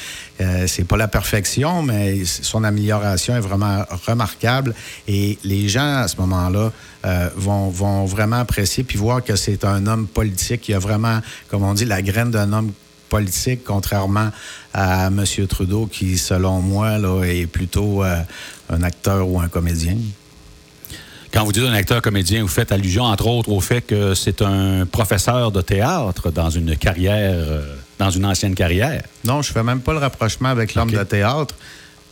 euh, 0.41 0.65
c'est 0.67 0.85
pas 0.85 0.97
la 0.97 1.07
perfection, 1.07 1.83
mais 1.83 2.23
son 2.25 2.63
amélioration 2.63 3.35
est 3.35 3.41
vraiment 3.41 3.83
remarquable. 4.07 4.73
Et 5.07 5.37
les 5.43 5.69
gens, 5.69 5.97
à 5.97 6.07
ce 6.07 6.17
moment-là, 6.17 6.71
euh, 7.05 7.29
vont, 7.35 7.69
vont 7.69 8.05
vraiment 8.05 8.37
apprécier 8.37 8.83
puis 8.83 8.97
voir 8.97 9.23
que 9.23 9.35
c'est 9.35 9.65
un 9.65 9.85
homme 9.87 10.07
politique 10.07 10.61
qui 10.61 10.73
a 10.73 10.79
vraiment, 10.79 11.19
comme 11.49 11.63
on 11.63 11.73
dit, 11.73 11.85
la 11.85 12.01
graine 12.01 12.31
d'un 12.31 12.53
homme 12.53 12.71
politique, 13.09 13.63
contrairement 13.65 14.29
à 14.73 15.07
M. 15.07 15.25
Trudeau, 15.47 15.85
qui, 15.85 16.17
selon 16.17 16.61
moi, 16.61 16.97
là, 16.97 17.23
est 17.23 17.45
plutôt 17.45 18.03
euh, 18.03 18.21
un 18.69 18.83
acteur 18.83 19.27
ou 19.27 19.39
un 19.39 19.49
comédien. 19.49 19.97
Quand 21.33 21.45
vous 21.45 21.53
dites 21.53 21.63
un 21.63 21.73
acteur 21.73 22.01
comédien, 22.01 22.41
vous 22.41 22.49
faites 22.49 22.73
allusion, 22.73 23.03
entre 23.03 23.27
autres, 23.27 23.49
au 23.51 23.61
fait 23.61 23.81
que 23.81 24.13
c'est 24.15 24.41
un 24.41 24.85
professeur 24.85 25.51
de 25.51 25.61
théâtre 25.61 26.29
dans 26.29 26.49
une 26.49 26.75
carrière, 26.75 27.31
euh, 27.33 27.75
dans 27.97 28.09
une 28.09 28.25
ancienne 28.25 28.53
carrière. 28.53 29.01
Non, 29.23 29.41
je 29.41 29.53
fais 29.53 29.63
même 29.63 29.79
pas 29.79 29.93
le 29.93 29.99
rapprochement 29.99 30.49
avec 30.49 30.75
l'homme 30.75 30.91
de 30.91 31.03
théâtre. 31.03 31.55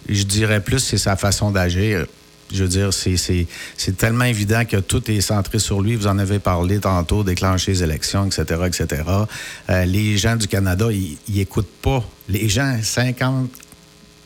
Je 0.08 0.24
dirais 0.24 0.62
plus 0.62 0.80
c'est 0.80 0.98
sa 0.98 1.18
façon 1.18 1.52
d'agir. 1.52 2.06
Je 2.52 2.64
veux 2.64 2.70
dire, 2.70 2.90
c'est 2.94 3.98
tellement 3.98 4.24
évident 4.24 4.64
que 4.66 4.78
tout 4.78 5.12
est 5.12 5.22
centré 5.22 5.60
sur 5.60 5.82
lui. 5.82 5.96
Vous 5.96 6.08
en 6.08 6.18
avez 6.18 6.40
parlé 6.40 6.80
tantôt, 6.80 7.24
déclencher 7.24 7.74
les 7.74 7.84
élections, 7.84 8.26
etc., 8.26 8.62
etc. 8.66 9.04
Euh, 9.70 9.86
les 9.86 10.18
gens 10.18 10.36
du 10.36 10.48
Canada, 10.48 10.88
ils 10.92 11.18
n'écoutent 11.28 11.70
pas. 11.82 12.04
Les 12.28 12.50
gens, 12.50 12.80
50, 12.82 13.50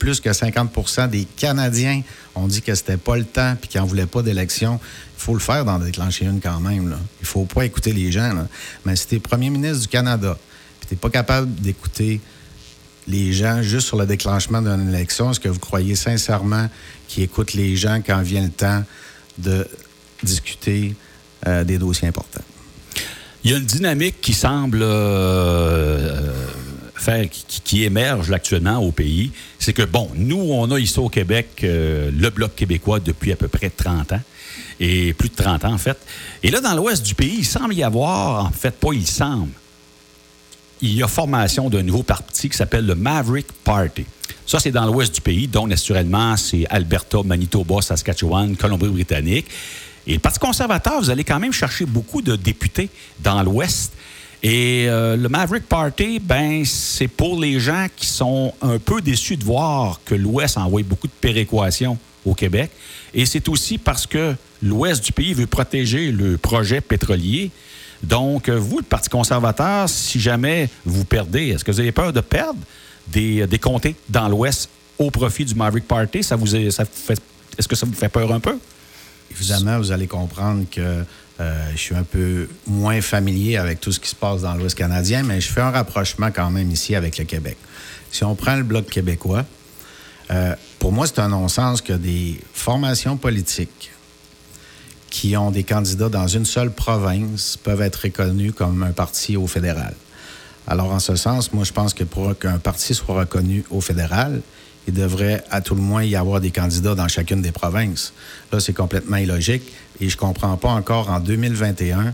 plus 0.04 0.20
que 0.20 0.34
50 0.34 1.10
des 1.10 1.24
Canadiens 1.24 2.02
ont 2.36 2.46
dit 2.46 2.62
que 2.62 2.76
c'était 2.76 2.98
pas 2.98 3.16
le 3.16 3.24
temps 3.24 3.56
puis 3.56 3.70
qu'ils 3.70 3.80
n'en 3.80 3.88
voulaient 3.88 4.06
pas 4.06 4.22
d'élection. 4.22 4.78
Il 5.18 5.22
faut 5.22 5.34
le 5.34 5.40
faire 5.40 5.64
d'en 5.64 5.80
déclencher 5.80 6.26
une 6.26 6.42
quand 6.42 6.60
même. 6.60 6.90
Là. 6.90 6.98
Il 7.22 7.26
faut 7.26 7.46
pas 7.46 7.64
écouter 7.64 7.94
les 7.94 8.12
gens. 8.12 8.46
Mais 8.84 8.98
si 8.98 9.08
tu 9.08 9.16
es 9.16 9.20
premier 9.20 9.50
ministre 9.50 9.80
du 9.84 9.88
Canada 9.88 10.38
puis 10.82 10.90
tu 10.90 10.96
pas 10.98 11.10
capable 11.10 11.56
d'écouter 11.56 12.20
les 13.08 13.32
gens 13.32 13.62
juste 13.62 13.88
sur 13.88 13.96
le 13.96 14.06
déclenchement 14.06 14.62
d'une 14.62 14.90
élection, 14.90 15.32
est-ce 15.32 15.40
que 15.40 15.48
vous 15.48 15.60
croyez 15.60 15.96
sincèrement 15.96 16.70
qu'ils 17.08 17.24
écoutent 17.24 17.54
les 17.54 17.78
gens 17.78 18.02
quand 18.06 18.22
vient 18.24 18.44
le 18.44 18.50
temps 18.50 18.84
de 19.38 19.66
discuter 20.22 20.96
euh, 21.48 21.64
des 21.64 21.78
dossiers 21.78 22.10
importants? 22.10 22.44
Il 23.46 23.52
y 23.52 23.54
a 23.54 23.58
une 23.58 23.66
dynamique 23.66 24.20
qui 24.20 24.34
semble 24.34 24.80
euh, 24.82 26.30
faire, 27.04 27.28
qui, 27.30 27.84
émerge 27.84 28.32
actuellement 28.32 28.78
au 28.78 28.92
pays. 28.92 29.32
C'est 29.60 29.74
que, 29.74 29.84
bon, 29.84 30.10
nous, 30.16 30.40
on 30.40 30.72
a 30.72 30.80
ici 30.80 31.00
au 31.00 31.10
Québec 31.10 31.50
euh, 31.64 32.10
le 32.12 32.30
Bloc 32.30 32.56
québécois 32.56 33.00
depuis 33.00 33.32
à 33.32 33.36
peu 33.36 33.48
près 33.48 33.70
30 33.70 34.14
ans, 34.14 34.22
et 34.80 35.14
plus 35.14 35.30
de 35.30 35.36
30 35.36 35.66
ans, 35.66 35.74
en 35.74 35.78
fait. 35.78 35.98
Et 36.42 36.52
là, 36.52 36.62
dans 36.62 36.74
l'ouest 36.74 37.06
du 37.06 37.16
pays, 37.16 37.38
il 37.40 37.46
semble 37.46 37.74
y 37.74 37.84
avoir, 37.84 38.46
en 38.46 38.52
fait, 38.52 38.72
pas 38.72 38.94
il 38.94 39.06
semble, 39.06 39.52
il 40.82 40.96
y 40.96 41.04
a 41.04 41.08
formation 41.08 41.70
d'un 41.70 41.84
nouveau 41.84 42.04
parti 42.04 42.50
qui 42.50 42.58
s'appelle 42.58 42.86
le 42.86 42.96
Maverick 42.96 43.48
Party. 43.64 44.06
Ça, 44.46 44.60
c'est 44.60 44.72
dans 44.72 44.86
l'ouest 44.86 45.16
du 45.16 45.22
pays, 45.22 45.48
donc 45.48 45.70
naturellement, 45.70 46.36
c'est 46.36 46.66
Alberta, 46.70 47.24
Manitoba, 47.24 47.82
Saskatchewan, 47.82 48.58
Colombie-Britannique. 48.58 49.48
Et 50.06 50.14
le 50.14 50.20
Parti 50.20 50.40
conservateur, 50.40 51.00
vous 51.00 51.10
allez 51.10 51.24
quand 51.24 51.40
même 51.40 51.54
chercher 51.54 51.86
beaucoup 51.86 52.22
de 52.22 52.36
députés 52.36 52.90
dans 53.22 53.42
l'ouest. 53.42 53.94
Et 54.44 54.88
euh, 54.90 55.16
le 55.16 55.30
Maverick 55.30 55.68
Party, 55.68 56.20
ben, 56.20 56.66
c'est 56.66 57.08
pour 57.08 57.40
les 57.40 57.60
gens 57.60 57.88
qui 57.96 58.06
sont 58.06 58.54
un 58.62 58.78
peu 58.78 59.02
déçus 59.02 59.38
de 59.38 59.44
voir 59.44 60.02
que 60.04 60.16
l'Ouest 60.16 60.58
envoie 60.58 60.84
beaucoup 60.84 61.08
de 61.08 61.14
péréquations 61.22 61.98
au 62.26 62.34
Québec. 62.34 62.70
Et 63.14 63.26
c'est 63.26 63.48
aussi 63.48 63.78
parce 63.78 64.06
que 64.06 64.36
l'Ouest 64.62 65.04
du 65.06 65.14
pays 65.14 65.34
veut 65.34 65.48
protéger 65.48 66.12
le 66.12 66.38
projet 66.38 66.82
pétrolier 66.82 67.52
donc, 68.04 68.50
euh, 68.50 68.60
vous, 68.60 68.78
le 68.78 68.84
Parti 68.84 69.10
conservateur, 69.10 69.88
si 69.88 70.20
jamais 70.20 70.70
vous 70.86 71.06
perdez, 71.06 71.50
est-ce 71.50 71.64
que 71.64 71.72
vous 71.72 71.80
avez 71.80 71.94
peur 71.94 72.12
de 72.12 72.20
perdre 72.20 72.60
des, 73.08 73.42
euh, 73.42 73.48
des 73.48 73.60
comtés 73.60 73.96
dans 74.10 74.28
l'Ouest 74.28 74.70
au 75.00 75.10
profit 75.10 75.46
du 75.46 75.56
Maverick 75.56 75.88
Party? 75.88 76.22
Ça 76.22 76.36
vous, 76.36 76.48
ça 76.48 76.84
fait, 76.86 77.20
est-ce 77.58 77.68
que 77.68 77.76
ça 77.76 77.86
vous 77.86 77.94
fait 77.94 78.10
peur 78.10 78.32
un 78.34 78.42
peu? 78.42 78.58
Évidemment, 79.32 79.78
vous 79.78 79.92
allez 79.92 80.08
comprendre 80.08 80.66
que 80.70 81.04
euh, 81.40 81.72
je 81.74 81.80
suis 81.80 81.96
un 81.96 82.04
peu 82.04 82.48
moins 82.68 83.02
familier 83.02 83.58
avec 83.58 83.80
tout 83.80 83.92
ce 83.92 84.00
qui 84.00 84.10
se 84.10 84.16
passe 84.16 84.42
dans 84.42 84.54
l'Ouest 84.54 84.78
canadien, 84.78 85.24
mais 85.24 85.42
je 85.42 85.50
fais 85.50 85.62
un 85.62 85.72
rapprochement 85.72 86.30
quand 86.32 86.52
même 86.52 86.70
ici 86.72 86.96
avec 86.96 87.18
le 87.18 87.26
Québec. 87.26 87.58
Si 88.12 88.24
on 88.24 88.36
prend 88.36 88.56
le 88.56 88.64
Bloc 88.64 88.88
québécois, 88.88 89.46
pour 90.80 90.92
moi, 90.92 91.06
c'est 91.08 91.20
un 91.20 91.30
non-sens 91.30 91.82
que 91.82 91.94
des 91.94 92.40
formations 92.54 93.18
politiques 93.18 93.92
qui 95.14 95.38
ont 95.38 95.52
des 95.52 95.64
candidats 95.64 96.10
dans 96.10 96.28
une 96.28 96.44
seule 96.44 96.72
province 96.72 97.56
peuvent 97.56 97.82
être 97.82 97.98
reconnus 97.98 98.52
comme 98.52 98.82
un 98.82 98.92
parti 98.92 99.38
au 99.38 99.46
fédéral. 99.46 99.94
Alors, 100.66 100.92
en 100.92 100.98
ce 100.98 101.16
sens, 101.16 101.54
moi, 101.54 101.64
je 101.66 101.72
pense 101.72 101.94
que 101.94 102.04
pour 102.04 102.36
qu'un 102.38 102.58
parti 102.58 102.96
soit 102.96 103.14
reconnu 103.14 103.64
au 103.70 103.80
fédéral, 103.80 104.42
il 104.88 104.94
devrait 104.96 105.44
à 105.52 105.62
tout 105.62 105.76
le 105.76 105.82
moins 105.82 106.04
y 106.04 106.16
avoir 106.16 106.42
des 106.42 106.50
candidats 106.50 106.96
dans 106.96 107.08
chacune 107.08 107.44
des 107.44 107.52
provinces. 107.52 108.12
Là, 108.52 108.60
c'est 108.60 108.74
complètement 108.74 109.18
illogique 109.18 109.72
et 110.04 110.10
je 110.10 110.18
ne 110.18 110.20
comprends 110.20 110.58
pas 110.58 110.70
encore 110.70 111.10
en 111.10 111.20
2021 111.20 112.14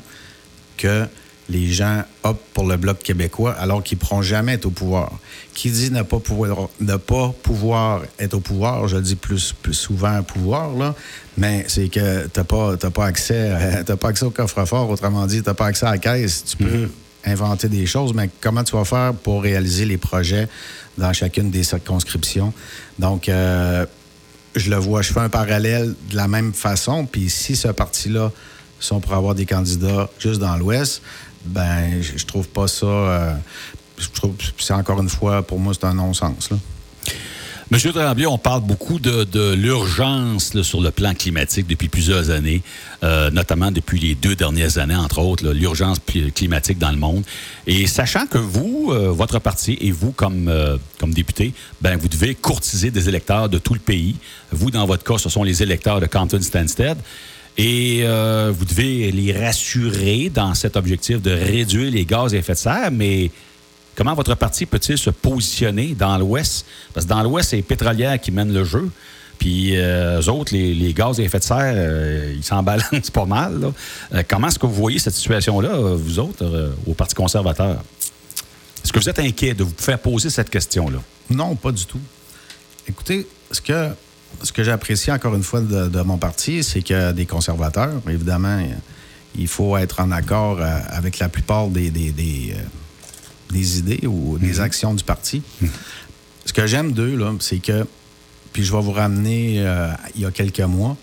que 0.77 1.07
les 1.49 1.65
gens 1.71 2.03
optent 2.23 2.45
pour 2.53 2.67
le 2.67 2.77
Bloc 2.77 2.99
québécois 2.99 3.55
alors 3.59 3.81
qu'ils 3.81 3.97
ne 3.97 4.01
pourront 4.01 4.21
jamais 4.21 4.53
être 4.53 4.67
au 4.67 4.69
pouvoir. 4.69 5.11
Qui 5.55 5.71
dit 5.71 5.89
ne 5.89 6.03
pas 6.03 6.19
pouvoir, 6.19 6.69
ne 6.79 6.95
pas 6.97 7.33
pouvoir 7.41 8.03
être 8.19 8.35
au 8.35 8.39
pouvoir, 8.39 8.87
je 8.87 8.97
dis 8.97 9.15
plus, 9.15 9.53
plus 9.53 9.73
souvent 9.73 10.21
pouvoir, 10.21 10.75
là, 10.75 10.93
mais 11.35 11.65
c'est 11.67 11.89
que 11.89 12.27
tu 12.27 12.39
n'as 12.39 12.43
pas, 12.43 12.77
pas, 12.77 13.05
accès, 13.05 13.83
pas 13.99 14.09
accès 14.09 14.25
au 14.25 14.29
coffre-fort, 14.29 14.87
autrement 14.87 15.25
dit, 15.25 15.41
tu 15.41 15.47
n'as 15.47 15.55
pas 15.55 15.65
accès 15.65 15.87
à 15.87 15.91
la 15.91 15.97
caisse. 15.97 16.45
Tu 16.45 16.57
peux 16.57 16.85
mm-hmm. 16.85 17.31
inventer 17.31 17.69
des 17.69 17.87
choses, 17.87 18.13
mais 18.13 18.29
comment 18.39 18.63
tu 18.63 18.75
vas 18.75 18.85
faire 18.85 19.15
pour 19.15 19.41
réaliser 19.41 19.85
les 19.85 19.97
projets 19.97 20.47
dans 20.99 21.11
chacune 21.13 21.49
des 21.49 21.63
circonscriptions? 21.63 22.53
Donc, 22.99 23.27
euh, 23.27 23.87
je 24.55 24.69
le 24.69 24.77
vois, 24.77 25.01
je 25.01 25.13
fais 25.13 25.19
un 25.19 25.29
parallèle 25.29 25.95
de 26.09 26.15
la 26.15 26.27
même 26.27 26.53
façon, 26.53 27.05
puis 27.05 27.29
si 27.29 27.55
ce 27.55 27.67
parti-là 27.67 28.31
sont 28.79 28.99
pour 28.99 29.13
avoir 29.13 29.35
des 29.35 29.45
candidats 29.45 30.09
juste 30.19 30.39
dans 30.39 30.55
l'Ouest, 30.55 31.01
ben, 31.45 32.01
je, 32.01 32.25
trouve 32.25 32.47
pas 32.47 32.67
ça. 32.67 32.85
Euh, 32.85 33.35
c'est 34.57 34.73
encore 34.73 35.01
une 35.01 35.09
fois, 35.09 35.43
pour 35.43 35.59
moi, 35.59 35.73
c'est 35.73 35.85
un 35.85 35.93
non-sens. 35.93 36.49
Monsieur 37.71 37.91
Tremblay, 37.93 38.25
on 38.25 38.39
parle 38.39 38.61
beaucoup 38.61 38.99
de, 38.99 39.53
l'urgence 39.53 40.59
sur 40.63 40.81
le 40.81 40.89
plan 40.89 41.13
climatique 41.13 41.67
depuis 41.67 41.87
plusieurs 41.87 42.31
années, 42.31 42.63
euh, 43.03 43.29
notamment 43.29 43.69
depuis 43.69 43.99
les 43.99 44.15
deux 44.15 44.35
dernières 44.35 44.79
années, 44.79 44.95
entre 44.95 45.19
autres, 45.19 45.47
l'urgence 45.51 45.99
climatique 46.33 46.79
dans 46.79 46.89
le 46.89 46.97
monde. 46.97 47.23
Et 47.67 47.85
sachant 47.85 48.25
que 48.25 48.39
vous, 48.39 48.89
euh, 48.91 49.11
votre 49.11 49.37
parti 49.37 49.77
et 49.81 49.91
vous, 49.91 50.11
comme, 50.11 50.51
comme 50.99 51.13
député, 51.13 51.53
ben, 51.79 51.95
vous 51.95 52.07
devez 52.07 52.33
courtiser 52.33 52.89
des 52.89 53.07
électeurs 53.07 53.49
de 53.49 53.59
tout 53.59 53.75
le 53.75 53.79
pays. 53.79 54.15
Vous, 54.51 54.71
dans 54.71 54.87
votre 54.87 55.03
cas, 55.03 55.19
ce 55.19 55.29
sont 55.29 55.43
les 55.43 55.61
électeurs 55.61 55.99
de 55.99 56.07
Compton-Stanstead. 56.07 56.97
Et 57.59 58.03
euh, 58.03 58.53
vous 58.57 58.63
devez 58.63 59.11
les 59.11 59.33
rassurer 59.33 60.31
dans 60.33 60.53
cet 60.53 60.77
objectif 60.77 61.21
de 61.21 61.31
réduire 61.31 61.91
les 61.91 62.05
gaz 62.05 62.33
à 62.33 62.37
effet 62.37 62.53
de 62.53 62.57
serre, 62.57 62.89
mais 62.89 63.31
comment 63.99 64.13
votre 64.13 64.33
parti 64.35 64.65
peut-il 64.65 64.97
se 64.97 65.09
positionner 65.09 65.93
dans 65.93 66.17
l'Ouest? 66.17 66.65
Parce 66.93 67.05
que 67.05 67.09
dans 67.09 67.21
l'Ouest, 67.21 67.49
c'est 67.49 67.57
les 67.57 67.61
pétrolières 67.61 68.19
qui 68.19 68.31
mènent 68.31 68.53
le 68.53 68.63
jeu. 68.63 68.89
Puis 69.37 69.75
euh, 69.75 70.21
eux 70.21 70.29
autres, 70.29 70.53
les, 70.53 70.93
gaz 70.93 71.19
à 71.19 71.23
effet 71.23 71.39
de 71.39 71.43
serre, 71.43 71.73
euh, 71.75 72.33
ils 72.35 72.43
s'en 72.43 72.63
balancent 72.63 73.11
pas 73.13 73.25
mal. 73.25 73.73
comment 74.29 74.47
est-ce 74.47 74.57
que 74.57 74.65
vous 74.65 74.73
voyez 74.73 74.99
cette 74.99 75.15
situation-là, 75.15 75.69
vous 75.95 76.17
autres, 76.17 76.73
au 76.87 76.93
Parti 76.93 77.13
conservateur? 77.13 77.83
Est-ce 78.83 78.93
que 78.93 78.99
vous 78.99 79.09
êtes 79.09 79.19
inquiet 79.19 79.53
de 79.53 79.65
vous 79.65 79.73
faire 79.77 79.99
poser 79.99 80.29
cette 80.29 80.49
question-là? 80.49 80.99
Non, 81.29 81.55
pas 81.55 81.73
du 81.73 81.85
tout. 81.85 81.99
Écoutez, 82.87 83.27
ce 83.51 83.59
que 83.59 83.89
ce 84.43 84.51
que 84.51 84.63
j'apprécie 84.63 85.11
encore 85.11 85.35
une 85.35 85.43
fois 85.43 85.59
de, 85.59 86.01
mon 86.01 86.17
parti, 86.17 86.63
c'est 86.63 86.81
que 86.81 87.11
des 87.11 87.25
conservateurs, 87.25 88.01
évidemment, 88.07 88.59
il 89.35 89.47
faut 89.47 89.77
être 89.77 89.99
en 89.99 90.11
accord 90.11 90.59
euh, 90.59 90.79
avec 90.89 91.19
la 91.19 91.29
plupart 91.29 91.67
des, 91.67 91.91
euh, 93.53 93.77
idées 93.77 94.07
ou 94.07 94.37
des 94.37 94.53
mhm. 94.53 94.61
actions 94.61 94.93
du 94.93 95.03
parti. 95.03 95.41
Mhm. 95.61 95.69
Ce 96.45 96.53
que 96.53 96.65
j'aime 96.67 96.93
d'eux, 96.93 97.19
c'est 97.39 97.59
que, 97.59 97.85
puis 98.53 98.63
je 98.63 98.71
vais 98.71 98.81
vous 98.81 98.91
ramener 98.91 99.55
euh, 99.59 99.91
il 100.15 100.21
y 100.21 100.25
a 100.25 100.31
quelques 100.31 100.59
mois, 100.61 100.97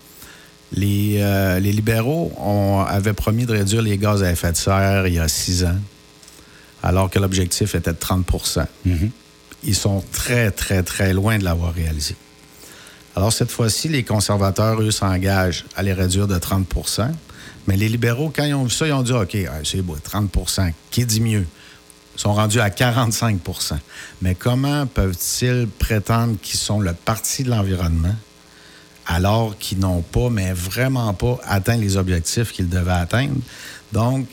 les, 0.73 1.19
les 1.61 1.71
libéraux 1.71 2.33
ont, 2.37 2.81
avaient 2.81 3.13
promis 3.13 3.45
de 3.45 3.53
réduire 3.53 3.81
les 3.81 3.97
gaz 3.97 4.21
à 4.21 4.31
effet 4.31 4.51
de 4.51 4.57
serre 4.57 5.07
il 5.07 5.13
y 5.13 5.19
a 5.19 5.29
six 5.29 5.63
ans, 5.63 5.79
alors 6.83 7.09
que 7.09 7.19
l'objectif 7.19 7.73
était 7.73 7.93
de 7.93 7.97
30 7.97 8.27
mhm. 8.85 9.11
Ils 9.63 9.75
sont 9.75 10.03
très, 10.11 10.51
très, 10.51 10.83
très 10.83 11.13
loin 11.13 11.37
de 11.37 11.45
l'avoir 11.45 11.73
réalisé. 11.73 12.15
Alors, 13.17 13.33
cette 13.33 13.49
fois-ci, 13.49 13.87
les 13.87 14.03
conservateurs, 14.03 14.79
eux, 14.79 14.91
s'engagent 14.91 15.65
à 15.75 15.81
les 15.81 15.91
réduire 15.91 16.27
de 16.27 16.37
30% 16.37 17.09
Mais 17.65 17.75
les 17.75 17.89
libéraux, 17.89 18.31
quand 18.33 18.43
ils 18.43 18.53
ont 18.53 18.65
vu 18.65 18.69
ça, 18.69 18.85
ils 18.85 18.93
ont 18.93 19.01
dit 19.01 19.11
OK, 19.11 19.35
c'est 19.63 19.81
beau, 19.81 19.97
30% 19.97 20.71
qui 20.91 21.03
dit 21.03 21.19
mieux? 21.19 21.47
Sont 22.17 22.33
rendus 22.33 22.59
à 22.59 22.71
45 22.71 23.39
Mais 24.21 24.33
comment 24.33 24.87
peuvent-ils 24.87 25.67
prétendre 25.67 26.35
qu'ils 26.41 26.59
sont 26.59 26.79
le 26.79 26.93
parti 26.93 27.43
de 27.43 27.51
l'environnement 27.51 28.15
alors 29.05 29.57
qu'ils 29.57 29.79
n'ont 29.79 30.01
pas, 30.01 30.29
mais 30.29 30.51
vraiment 30.51 31.13
pas, 31.13 31.39
atteint 31.45 31.77
les 31.77 31.95
objectifs 31.95 32.51
qu'ils 32.51 32.67
devaient 32.67 32.91
atteindre? 32.91 33.35
Donc, 33.93 34.27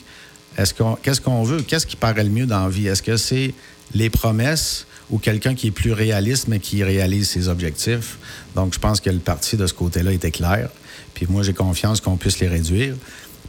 est-ce 0.57 0.73
qu'on, 0.73 0.95
qu'est-ce 0.95 1.21
qu'on 1.21 1.43
veut? 1.43 1.61
Qu'est-ce 1.61 1.85
qui 1.85 1.95
paraît 1.95 2.23
le 2.23 2.29
mieux 2.29 2.47
dans 2.47 2.63
la 2.63 2.69
vie? 2.69 2.87
Est-ce 2.87 3.03
que 3.03 3.17
c'est 3.17 3.53
les 3.93 4.09
promesses 4.09 4.87
ou 5.11 5.19
quelqu'un 5.19 5.53
qui 5.53 5.67
est 5.67 5.71
plus 5.71 5.93
réaliste, 5.93 6.47
mais 6.47 6.59
qui 6.59 6.83
réalise 6.83 7.29
ses 7.29 7.47
objectifs? 7.47 8.17
Donc, 8.55 8.73
je 8.73 8.79
pense 8.79 8.99
que 8.99 9.11
le 9.11 9.19
parti 9.19 9.57
de 9.57 9.67
ce 9.67 9.73
côté-là 9.73 10.11
était 10.11 10.31
clair. 10.31 10.69
Puis 11.13 11.27
moi, 11.29 11.43
j'ai 11.43 11.53
confiance 11.53 12.01
qu'on 12.01 12.17
puisse 12.17 12.39
les 12.39 12.47
réduire. 12.47 12.95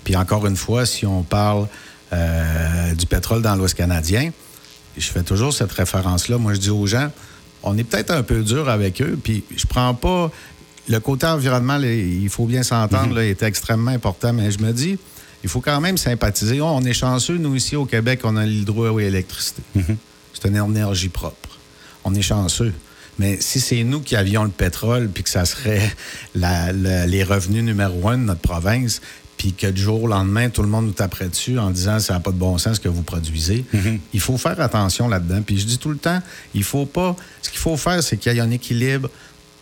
Puis 0.04 0.14
encore 0.14 0.46
une 0.46 0.56
fois, 0.56 0.84
si 0.86 1.06
on 1.06 1.22
parle 1.22 1.66
euh, 2.12 2.94
du 2.94 3.06
pétrole 3.06 3.42
dans 3.42 3.54
l'Ouest 3.56 3.74
canadien, 3.74 4.30
je 4.96 5.06
fais 5.06 5.22
toujours 5.22 5.52
cette 5.52 5.72
référence-là. 5.72 6.38
Moi, 6.38 6.54
je 6.54 6.60
dis 6.60 6.70
aux 6.70 6.86
gens, 6.86 7.10
on 7.62 7.76
est 7.76 7.84
peut-être 7.84 8.10
un 8.10 8.22
peu 8.22 8.42
dur 8.42 8.68
avec 8.68 9.00
eux, 9.02 9.18
puis 9.22 9.44
je 9.56 9.66
prends 9.66 9.94
pas... 9.94 10.30
Le 10.88 11.00
côté 11.00 11.26
environnement, 11.26 11.80
il 11.80 12.28
faut 12.28 12.46
bien 12.46 12.62
s'entendre, 12.62 13.16
mm 13.16 13.22
est 13.22 13.42
extrêmement 13.42 13.90
important, 13.90 14.32
mais 14.32 14.52
je 14.52 14.60
me 14.60 14.72
dis, 14.72 14.96
il 15.42 15.48
faut 15.48 15.60
quand 15.60 15.80
même 15.80 15.96
sympathiser. 15.98 16.60
on 16.60 16.80
est 16.82 16.92
chanceux, 16.92 17.38
nous, 17.38 17.56
ici 17.56 17.74
au 17.74 17.86
Québec, 17.86 18.20
on 18.22 18.36
a 18.36 18.46
l'hydro 18.46 19.00
et 19.00 19.04
l'électricité. 19.04 19.62
Mhm. 19.74 19.96
C'est 20.32 20.48
une 20.48 20.56
énergie 20.56 21.08
propre. 21.08 21.58
On 22.04 22.14
est 22.14 22.22
chanceux. 22.22 22.72
Mais 23.18 23.38
si 23.40 23.60
c'est 23.60 23.82
nous 23.82 24.00
qui 24.00 24.14
avions 24.14 24.44
le 24.44 24.50
pétrole, 24.50 25.08
puis 25.08 25.22
que 25.22 25.30
ça 25.30 25.44
serait 25.44 25.92
les 26.34 27.24
revenus 27.24 27.64
numéro 27.64 28.08
un 28.08 28.18
de 28.18 28.24
notre 28.24 28.40
province, 28.40 29.00
puis 29.36 29.52
que 29.52 29.66
du 29.66 29.82
jour 29.82 30.02
au 30.02 30.06
lendemain, 30.06 30.48
tout 30.48 30.62
le 30.62 30.68
monde 30.68 30.86
nous 30.86 30.92
taperait 30.92 31.28
dessus 31.28 31.58
en 31.58 31.70
disant 31.70 31.98
ça 31.98 32.14
n'a 32.14 32.20
pas 32.20 32.30
de 32.30 32.38
bon 32.38 32.56
sens 32.58 32.76
ce 32.76 32.80
que 32.80 32.88
vous 32.88 33.02
produisez? 33.02 33.64
Mm-hmm. 33.74 34.00
Il 34.14 34.20
faut 34.20 34.38
faire 34.38 34.60
attention 34.60 35.08
là-dedans. 35.08 35.42
Puis 35.42 35.58
je 35.58 35.66
dis 35.66 35.78
tout 35.78 35.90
le 35.90 35.98
temps, 35.98 36.20
il 36.54 36.64
faut 36.64 36.86
pas. 36.86 37.14
Ce 37.42 37.50
qu'il 37.50 37.58
faut 37.58 37.76
faire, 37.76 38.02
c'est 38.02 38.16
qu'il 38.16 38.32
y 38.32 38.36
ait 38.38 38.40
un 38.40 38.50
équilibre 38.50 39.10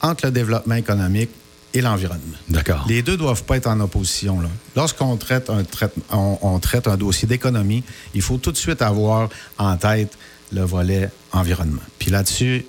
entre 0.00 0.26
le 0.26 0.33
développement 0.33 0.76
économique 0.76 1.31
et 1.73 1.81
l'environnement. 1.81 2.37
D'accord. 2.49 2.85
Les 2.88 3.02
deux 3.02 3.16
doivent 3.16 3.43
pas 3.43 3.57
être 3.57 3.66
en 3.66 3.81
opposition. 3.81 4.40
Là. 4.40 4.49
Lorsqu'on 4.76 5.16
traite 5.16 5.50
un, 5.50 5.64
on, 6.11 6.59
traite 6.61 6.87
un 6.87 6.97
dossier 6.97 7.26
d'économie, 7.26 7.83
il 8.14 8.23
faut 8.23 8.38
tout 8.38 8.52
de 8.52 8.57
suite 8.57 8.81
avoir 8.81 9.28
en 9.59 9.76
tête 9.76 10.16
le 10.52 10.62
volet 10.62 11.11
environnement. 11.33 11.83
Puis 11.99 12.12
là-dessus, 12.12 12.64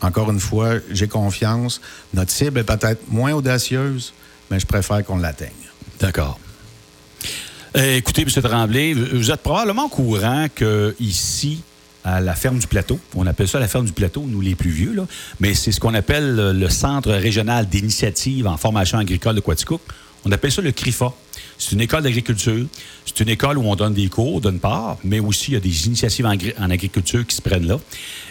encore 0.00 0.30
une 0.30 0.40
fois, 0.40 0.74
j'ai 0.90 1.06
confiance. 1.06 1.80
Notre 2.12 2.32
cible 2.32 2.58
est 2.58 2.64
peut-être 2.64 3.08
moins 3.08 3.32
audacieuse, 3.32 4.12
mais 4.50 4.58
je 4.58 4.66
préfère 4.66 5.04
qu'on 5.04 5.18
l'atteigne. 5.18 5.50
D'accord. 6.00 6.38
Euh, 7.76 7.96
écoutez, 7.96 8.22
M. 8.22 8.28
Tremblay, 8.28 8.94
vous 8.94 9.30
êtes 9.30 9.42
probablement 9.42 9.84
au 9.84 9.88
courant 9.88 10.46
qu'ici, 10.48 11.62
à 12.02 12.20
la 12.20 12.34
ferme 12.34 12.58
du 12.58 12.66
plateau, 12.66 12.98
on 13.14 13.26
appelle 13.26 13.46
ça 13.46 13.60
la 13.60 13.68
ferme 13.68 13.84
du 13.84 13.92
plateau, 13.92 14.24
nous 14.26 14.40
les 14.40 14.54
plus 14.54 14.70
vieux, 14.70 14.94
là, 14.94 15.06
mais 15.38 15.54
c'est 15.54 15.70
ce 15.70 15.78
qu'on 15.78 15.94
appelle 15.94 16.34
le 16.58 16.68
Centre 16.68 17.12
régional 17.12 17.68
d'initiative 17.68 18.46
en 18.46 18.56
formation 18.56 18.98
agricole 18.98 19.36
de 19.36 19.40
Quaticook. 19.40 19.82
On 20.24 20.32
appelle 20.32 20.52
ça 20.52 20.62
le 20.62 20.72
CRIFA. 20.72 21.12
C'est 21.56 21.72
une 21.72 21.80
école 21.80 22.02
d'agriculture. 22.02 22.66
C'est 23.06 23.20
une 23.20 23.28
école 23.28 23.58
où 23.58 23.62
on 23.62 23.76
donne 23.76 23.94
des 23.94 24.08
cours, 24.08 24.40
d'une 24.40 24.58
part, 24.58 24.98
mais 25.04 25.20
aussi 25.20 25.52
il 25.52 25.54
y 25.54 25.56
a 25.56 25.60
des 25.60 25.86
initiatives 25.86 26.26
en, 26.26 26.70
agriculture 26.70 27.26
qui 27.26 27.36
se 27.36 27.42
prennent 27.42 27.66
là. 27.66 27.78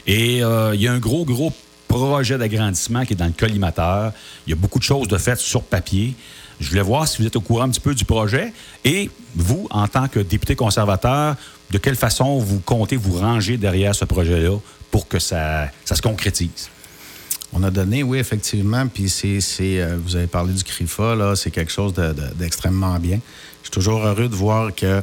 Et 0.05 0.43
euh, 0.43 0.75
il 0.75 0.81
y 0.81 0.87
a 0.87 0.91
un 0.93 0.99
gros, 0.99 1.25
gros 1.25 1.53
projet 1.87 2.37
d'agrandissement 2.37 3.05
qui 3.05 3.13
est 3.13 3.15
dans 3.15 3.25
le 3.25 3.31
collimateur. 3.31 4.13
Il 4.45 4.51
y 4.51 4.53
a 4.53 4.55
beaucoup 4.55 4.79
de 4.79 4.83
choses 4.83 5.07
de 5.07 5.17
faites 5.17 5.39
sur 5.39 5.63
papier. 5.63 6.13
Je 6.59 6.69
voulais 6.69 6.81
voir 6.81 7.07
si 7.07 7.21
vous 7.21 7.27
êtes 7.27 7.35
au 7.35 7.41
courant 7.41 7.63
un 7.63 7.69
petit 7.69 7.79
peu 7.79 7.95
du 7.95 8.05
projet. 8.05 8.53
Et 8.83 9.09
vous, 9.35 9.67
en 9.69 9.87
tant 9.87 10.07
que 10.07 10.19
député 10.19 10.55
conservateur, 10.55 11.35
de 11.71 11.77
quelle 11.77 11.95
façon 11.95 12.39
vous 12.39 12.59
comptez 12.59 12.95
vous 12.95 13.17
ranger 13.17 13.57
derrière 13.57 13.95
ce 13.95 14.05
projet-là 14.05 14.57
pour 14.91 15.07
que 15.07 15.19
ça, 15.19 15.69
ça 15.85 15.95
se 15.95 16.01
concrétise? 16.01 16.69
On 17.53 17.63
a 17.63 17.71
donné, 17.71 18.03
oui, 18.03 18.19
effectivement. 18.19 18.87
Puis 18.87 19.09
c'est, 19.09 19.39
euh, 19.61 19.97
vous 20.03 20.15
avez 20.15 20.27
parlé 20.27 20.53
du 20.53 20.63
CRIFA, 20.63 21.15
là, 21.15 21.35
c'est 21.35 21.51
quelque 21.51 21.71
chose 21.71 21.93
d'extrêmement 22.37 22.99
bien. 22.99 23.19
Je 23.61 23.67
suis 23.67 23.71
toujours 23.71 24.05
heureux 24.05 24.27
de 24.27 24.35
voir 24.35 24.73
que 24.75 25.01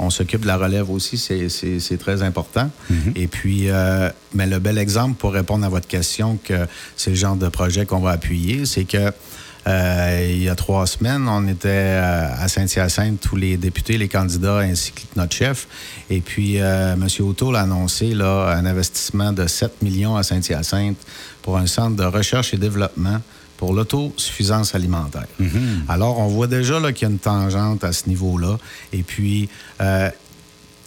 on 0.00 0.10
s'occupe 0.10 0.40
de 0.40 0.48
la 0.48 0.56
relève 0.56 0.90
aussi, 0.90 1.16
c'est, 1.18 1.98
très 1.98 2.22
important. 2.22 2.68
Mm-hmm. 2.90 3.12
Et 3.14 3.26
puis, 3.28 3.70
euh, 3.70 4.10
mais 4.34 4.46
le 4.46 4.58
bel 4.58 4.76
exemple 4.76 5.14
pour 5.14 5.32
répondre 5.32 5.64
à 5.64 5.68
votre 5.68 5.86
question 5.86 6.36
que 6.42 6.66
c'est 6.96 7.10
le 7.10 7.16
genre 7.16 7.36
de 7.36 7.48
projet 7.48 7.86
qu'on 7.86 8.00
va 8.00 8.10
appuyer, 8.10 8.66
c'est 8.66 8.84
que 8.84 9.12
il 9.66 10.42
y 10.42 10.48
a 10.48 10.54
trois 10.54 10.86
semaines, 10.86 11.26
on 11.28 11.46
était 11.48 11.68
euh, 11.68 12.28
à 12.38 12.48
Saint-Hyacinthe, 12.48 13.20
tous 13.20 13.36
les 13.36 13.56
députés, 13.56 13.96
les 13.96 14.08
candidats, 14.08 14.58
ainsi 14.58 14.92
que 14.92 15.00
notre 15.16 15.34
chef. 15.34 15.66
Et 16.10 16.20
puis, 16.20 16.60
euh, 16.60 16.94
M. 16.94 17.06
O'Toole 17.20 17.56
a 17.56 17.62
annoncé 17.62 18.14
là, 18.14 18.54
un 18.56 18.66
investissement 18.66 19.32
de 19.32 19.46
7 19.46 19.82
millions 19.82 20.16
à 20.16 20.22
Saint-Hyacinthe 20.22 20.98
pour 21.42 21.56
un 21.56 21.66
centre 21.66 21.96
de 21.96 22.04
recherche 22.04 22.52
et 22.52 22.58
développement 22.58 23.20
pour 23.56 23.72
l'autosuffisance 23.72 24.74
alimentaire. 24.74 25.26
Mm-hmm. 25.40 25.88
Alors, 25.88 26.18
on 26.18 26.26
voit 26.26 26.48
déjà 26.48 26.80
qu'il 26.92 27.08
y 27.08 27.10
a 27.10 27.12
une 27.12 27.18
tangente 27.18 27.84
à 27.84 27.92
ce 27.92 28.08
niveau-là. 28.08 28.58
Et 28.92 29.02
puis, 29.02 29.48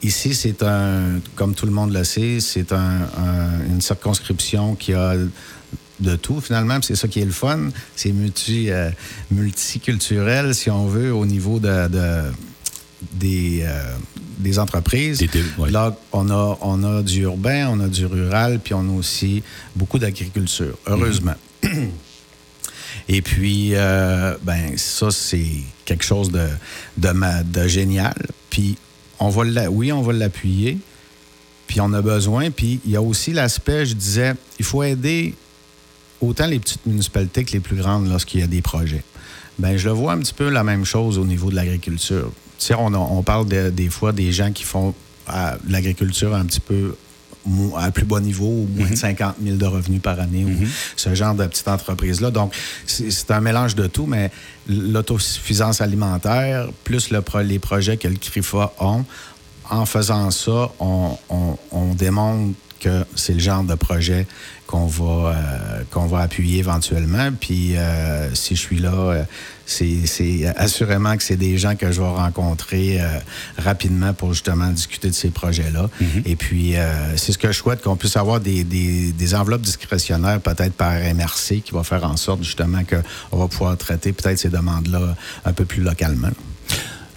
ici, 0.04 0.36
c'est 0.36 0.62
un, 0.62 1.20
comme 1.36 1.56
tout 1.56 1.66
le 1.66 1.72
monde 1.72 1.94
le 1.94 2.04
sait, 2.04 2.40
c'est 2.42 2.72
une 2.74 3.82
circonscription 3.82 4.76
qui 4.76 4.94
a 4.94 5.16
de 6.00 6.16
tout, 6.16 6.42
finalement. 6.42 6.80
C'est 6.82 6.96
ça 6.96 7.08
qui 7.08 7.20
est 7.20 7.26
le 7.26 7.32
fun. 7.32 7.70
C'est 7.96 8.12
multi, 8.12 8.70
euh, 8.70 8.90
multiculturel, 9.32 10.54
si 10.54 10.70
on 10.70 10.88
veut, 10.88 11.14
au 11.14 11.26
niveau 11.26 11.60
de, 11.60 11.88
des, 13.14 13.62
euh, 13.64 13.96
des 14.38 14.60
entreprises. 14.60 15.26
Là, 15.70 15.96
on 16.12 16.30
a, 16.30 16.58
on 16.62 16.84
a 16.84 17.02
du 17.02 17.22
urbain, 17.22 17.68
on 17.70 17.80
a 17.80 17.88
du 17.88 18.06
rural, 18.06 18.60
puis 18.64 18.74
on 18.74 18.90
a 18.90 18.98
aussi 18.98 19.44
beaucoup 19.76 20.00
d'agriculture, 20.00 20.78
heureusement. 20.86 21.36
Mhm. 21.64 21.90
Et 23.10 23.22
puis, 23.22 23.72
euh, 23.74 24.36
ben 24.44 24.78
ça, 24.78 25.12
c'est 25.12 25.46
quelque 25.86 26.04
chose 26.04 26.30
de, 26.30 26.48
de, 26.98 27.44
de 27.44 27.68
génial. 27.68 28.16
Puis, 28.50 28.78
on 29.20 29.30
va 29.30 29.70
oui, 29.70 29.92
on 29.92 30.02
va 30.02 30.14
l'appuyer. 30.14 30.78
Puis, 31.68 31.80
on 31.80 31.94
a 31.94 32.02
besoin. 32.02 32.52
Puis, 32.52 32.82
il 32.86 32.92
y 32.92 32.96
a 32.96 33.02
aussi 33.02 33.32
l'aspect, 33.32 33.86
je 33.86 33.94
disais, 33.94 34.36
il 34.60 34.66
faut 34.66 34.84
aider 34.84 35.36
autant 36.22 36.48
les 36.48 36.60
petites 36.60 36.86
municipalités 36.86 37.44
que 37.44 37.52
les 37.52 37.60
plus 37.60 37.76
grandes 37.76 38.10
lorsqu'il 38.10 38.40
y 38.40 38.44
a 38.44 38.48
des 38.48 38.62
projets. 38.62 39.04
Ben, 39.60 39.78
je 39.78 39.88
le 39.88 39.94
vois 39.94 40.14
un 40.14 40.20
petit 40.20 40.34
peu 40.34 40.50
la 40.50 40.64
même 40.64 40.86
chose 40.86 41.18
au 41.18 41.26
niveau 41.26 41.50
de 41.50 41.56
l'agriculture. 41.56 42.32
Tu 42.60 42.68
sais, 42.68 42.76
on, 42.76 43.24
parle 43.24 43.48
des 43.48 43.90
fois 43.90 44.12
des 44.12 44.32
gens 44.32 44.52
qui 44.52 44.64
font 44.64 44.94
l'agriculture 45.68 46.36
un 46.36 46.46
petit 46.46 46.60
peu 46.60 46.96
à 47.78 47.92
plus 47.92 48.06
bas 48.06 48.20
niveau, 48.20 48.46
ou 48.46 48.70
moins 48.76 48.90
de 48.90 48.96
50 48.96 49.40
mhm. 49.40 49.46
000 49.46 49.58
de 49.58 49.66
revenus 49.66 50.02
par 50.02 50.20
année, 50.20 50.44
ou 50.44 50.50
mhm. 50.50 50.68
ce 50.96 51.16
genre 51.16 51.36
de 51.36 51.46
petite 51.46 51.68
entreprise-là. 51.68 52.32
Donc, 52.32 52.54
c'est 52.86 53.32
un 53.32 53.42
mélange 53.42 53.76
de 53.76 53.88
tout, 53.88 54.06
mais 54.06 54.32
l'autosuffisance 54.68 55.82
alimentaire, 55.82 56.68
plus 56.84 57.10
le, 57.10 57.24
les 57.44 57.60
projets 57.60 57.98
que 57.98 58.08
le 58.08 58.16
CRIFA 58.16 58.74
ont, 58.80 59.06
en 59.70 59.86
faisant 59.86 60.32
ça, 60.32 60.72
on, 60.80 61.18
on 61.72 61.94
démontre 61.94 62.54
que 62.80 63.06
c'est 63.16 63.34
le 63.34 63.40
genre 63.40 63.64
de 63.64 63.76
projet 63.76 64.28
qu'on 64.66 64.86
va, 64.86 65.06
euh, 65.06 65.84
qu'on 65.92 66.06
va 66.06 66.20
appuyer 66.20 66.60
éventuellement. 66.60 67.30
Puis 67.40 67.76
euh, 67.76 68.34
si 68.36 68.56
je 68.56 68.62
suis 68.62 68.80
là, 68.80 68.94
euh, 68.94 69.24
c'est 69.66 70.46
assurément 70.56 71.18
que 71.18 71.24
c'est 71.24 71.38
des 71.38 71.58
gens 71.58 71.76
que 71.76 71.92
je 71.92 72.02
vais 72.02 72.08
rencontrer 72.08 73.02
rapidement 73.58 74.14
pour 74.14 74.32
justement 74.32 74.70
discuter 74.70 75.10
de 75.10 75.14
ces 75.14 75.30
projets-là. 75.30 75.90
Mm-hmm. 76.02 76.22
Et 76.26 76.36
puis, 76.38 76.76
c'est 77.18 77.34
ce 77.34 77.38
que 77.38 77.52
je 77.52 77.58
souhaite, 77.58 77.82
qu'on 77.82 77.98
puisse 77.98 78.16
avoir 78.16 78.40
des, 78.40 78.64
des, 78.64 79.12
des 79.12 79.36
enveloppes 79.36 79.64
discrétionnaires, 79.64 80.40
peut-être 80.40 80.72
par 80.72 80.94
MRC, 80.94 81.62
qui 81.66 81.74
va 81.74 81.84
faire 81.84 82.06
en 82.06 82.16
sorte 82.16 82.44
justement 82.44 82.84
qu'on 82.86 83.38
va 83.38 83.48
pouvoir 83.50 83.76
traiter 83.76 84.14
peut-être 84.14 84.40
ces 84.40 84.48
demandes-là 84.48 85.18
un 85.44 85.52
peu 85.52 85.66
plus 85.66 85.82
localement. 85.82 86.32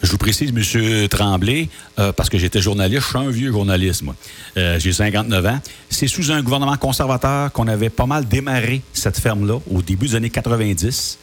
Je 0.03 0.11
vous 0.11 0.19
précise, 0.19 0.51
M. 0.51 1.09
Tremblay, 1.09 1.69
euh, 1.99 2.13
parce 2.13 2.31
que 2.31 2.39
j'étais 2.39 2.61
journaliste, 2.61 3.03
je 3.03 3.09
suis 3.09 3.19
un 3.19 3.31
vieux 3.31 3.53
journaliste, 3.53 4.03
moi. 4.03 4.15
Euh, 4.57 4.79
j'ai 4.79 4.93
59 4.93 5.47
ans. 5.47 5.61
C'est 5.91 6.07
sous 6.07 6.33
un 6.33 6.43
gouvernement 6.43 6.77
conservateur 6.79 7.53
qu'on 7.53 7.69
avait 7.69 7.91
pas 7.91 8.07
mal 8.07 8.27
démarré 8.27 8.81
cette 8.95 9.19
ferme-là 9.19 9.59
au 9.71 9.83
début 9.83 10.07
des 10.09 10.15
années 10.15 10.31
90. 10.31 11.19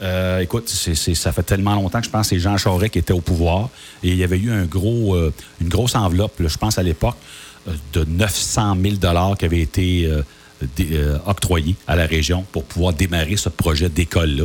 Euh, 0.00 0.40
écoute, 0.40 0.68
ça 0.68 1.32
fait 1.32 1.42
tellement 1.42 1.74
longtemps 1.74 2.00
que 2.00 2.06
je 2.06 2.10
pense 2.10 2.28
que 2.28 2.36
c'est 2.36 2.40
Jean 2.40 2.58
Charest 2.58 2.92
qui 2.92 2.98
était 2.98 3.14
au 3.14 3.22
pouvoir. 3.22 3.70
Et 4.02 4.10
il 4.10 4.16
y 4.16 4.24
avait 4.24 4.38
eu 4.38 4.52
un 4.52 4.64
gros, 4.64 5.16
une 5.60 5.68
grosse 5.68 5.94
enveloppe, 5.94 6.34
je 6.38 6.56
pense 6.58 6.78
à 6.78 6.82
l'époque, 6.82 7.16
de 7.94 8.04
900 8.04 8.76
000 8.80 9.34
qui 9.36 9.44
avait 9.44 9.60
été 9.60 10.10
octroyée 11.26 11.76
à 11.86 11.96
la 11.96 12.06
région 12.06 12.44
pour 12.52 12.64
pouvoir 12.64 12.92
démarrer 12.92 13.36
ce 13.36 13.48
projet 13.48 13.88
d'école-là. 13.88 14.44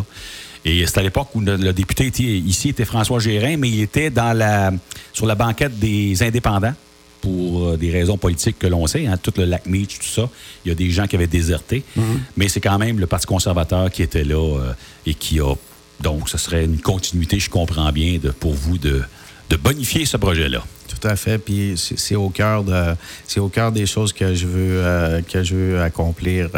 Et 0.65 0.85
c'est 0.85 0.97
à 0.97 1.03
l'époque 1.03 1.29
où 1.35 1.41
le, 1.41 1.73
député 1.73 2.11
ici 2.27 2.69
était 2.69 2.85
François 2.85 3.19
Gérin, 3.19 3.57
mais 3.57 3.69
il 3.69 3.81
était 3.81 4.09
dans 4.09 4.33
la, 4.33 4.71
sur 5.11 5.25
la 5.25 5.35
banquette 5.35 5.77
des 5.77 6.23
indépendants 6.23 6.73
pour 7.21 7.63
euh, 7.63 7.77
des 7.77 7.89
raisons 7.89 8.17
politiques 8.17 8.59
que 8.59 8.67
l'on 8.67 8.85
sait, 8.87 9.07
hein, 9.07 9.17
tout 9.21 9.33
le 9.37 9.45
lac 9.45 9.65
Meach, 9.65 9.99
tout 9.99 10.05
ça. 10.05 10.29
Il 10.63 10.69
y 10.69 10.71
a 10.71 10.75
des 10.75 10.89
gens 10.89 11.07
qui 11.07 11.15
avaient 11.15 11.27
déserté, 11.27 11.83
mm-hmm. 11.97 12.01
mais 12.37 12.49
c'est 12.49 12.61
quand 12.61 12.77
même 12.77 12.99
le 12.99 13.07
Parti 13.07 13.25
conservateur 13.25 13.89
qui 13.91 14.03
était 14.03 14.23
là 14.23 14.59
euh, 14.59 14.73
et 15.05 15.13
qui 15.13 15.39
a. 15.39 15.53
Donc, 16.01 16.27
ce 16.27 16.37
serait 16.37 16.65
une 16.65 16.81
continuité, 16.81 17.39
je 17.39 17.49
comprends 17.49 17.91
bien, 17.91 18.17
de, 18.17 18.31
pour 18.31 18.53
vous 18.53 18.77
de, 18.77 19.03
de 19.49 19.55
bonifier 19.55 20.05
ce 20.05 20.17
projet-là. 20.17 20.63
Tout 20.87 21.07
à 21.07 21.15
fait. 21.15 21.37
Puis 21.37 21.75
c'est 21.77 22.15
au 22.15 22.29
cœur 22.29 22.63
de, 22.63 22.95
c'est 23.25 23.39
au 23.39 23.47
cœur 23.47 23.71
des 23.71 23.85
choses 23.85 24.11
que 24.11 24.33
je 24.35 24.45
veux, 24.45 24.81
euh, 24.83 25.21
que 25.21 25.43
je 25.43 25.55
veux 25.55 25.81
accomplir 25.81 26.49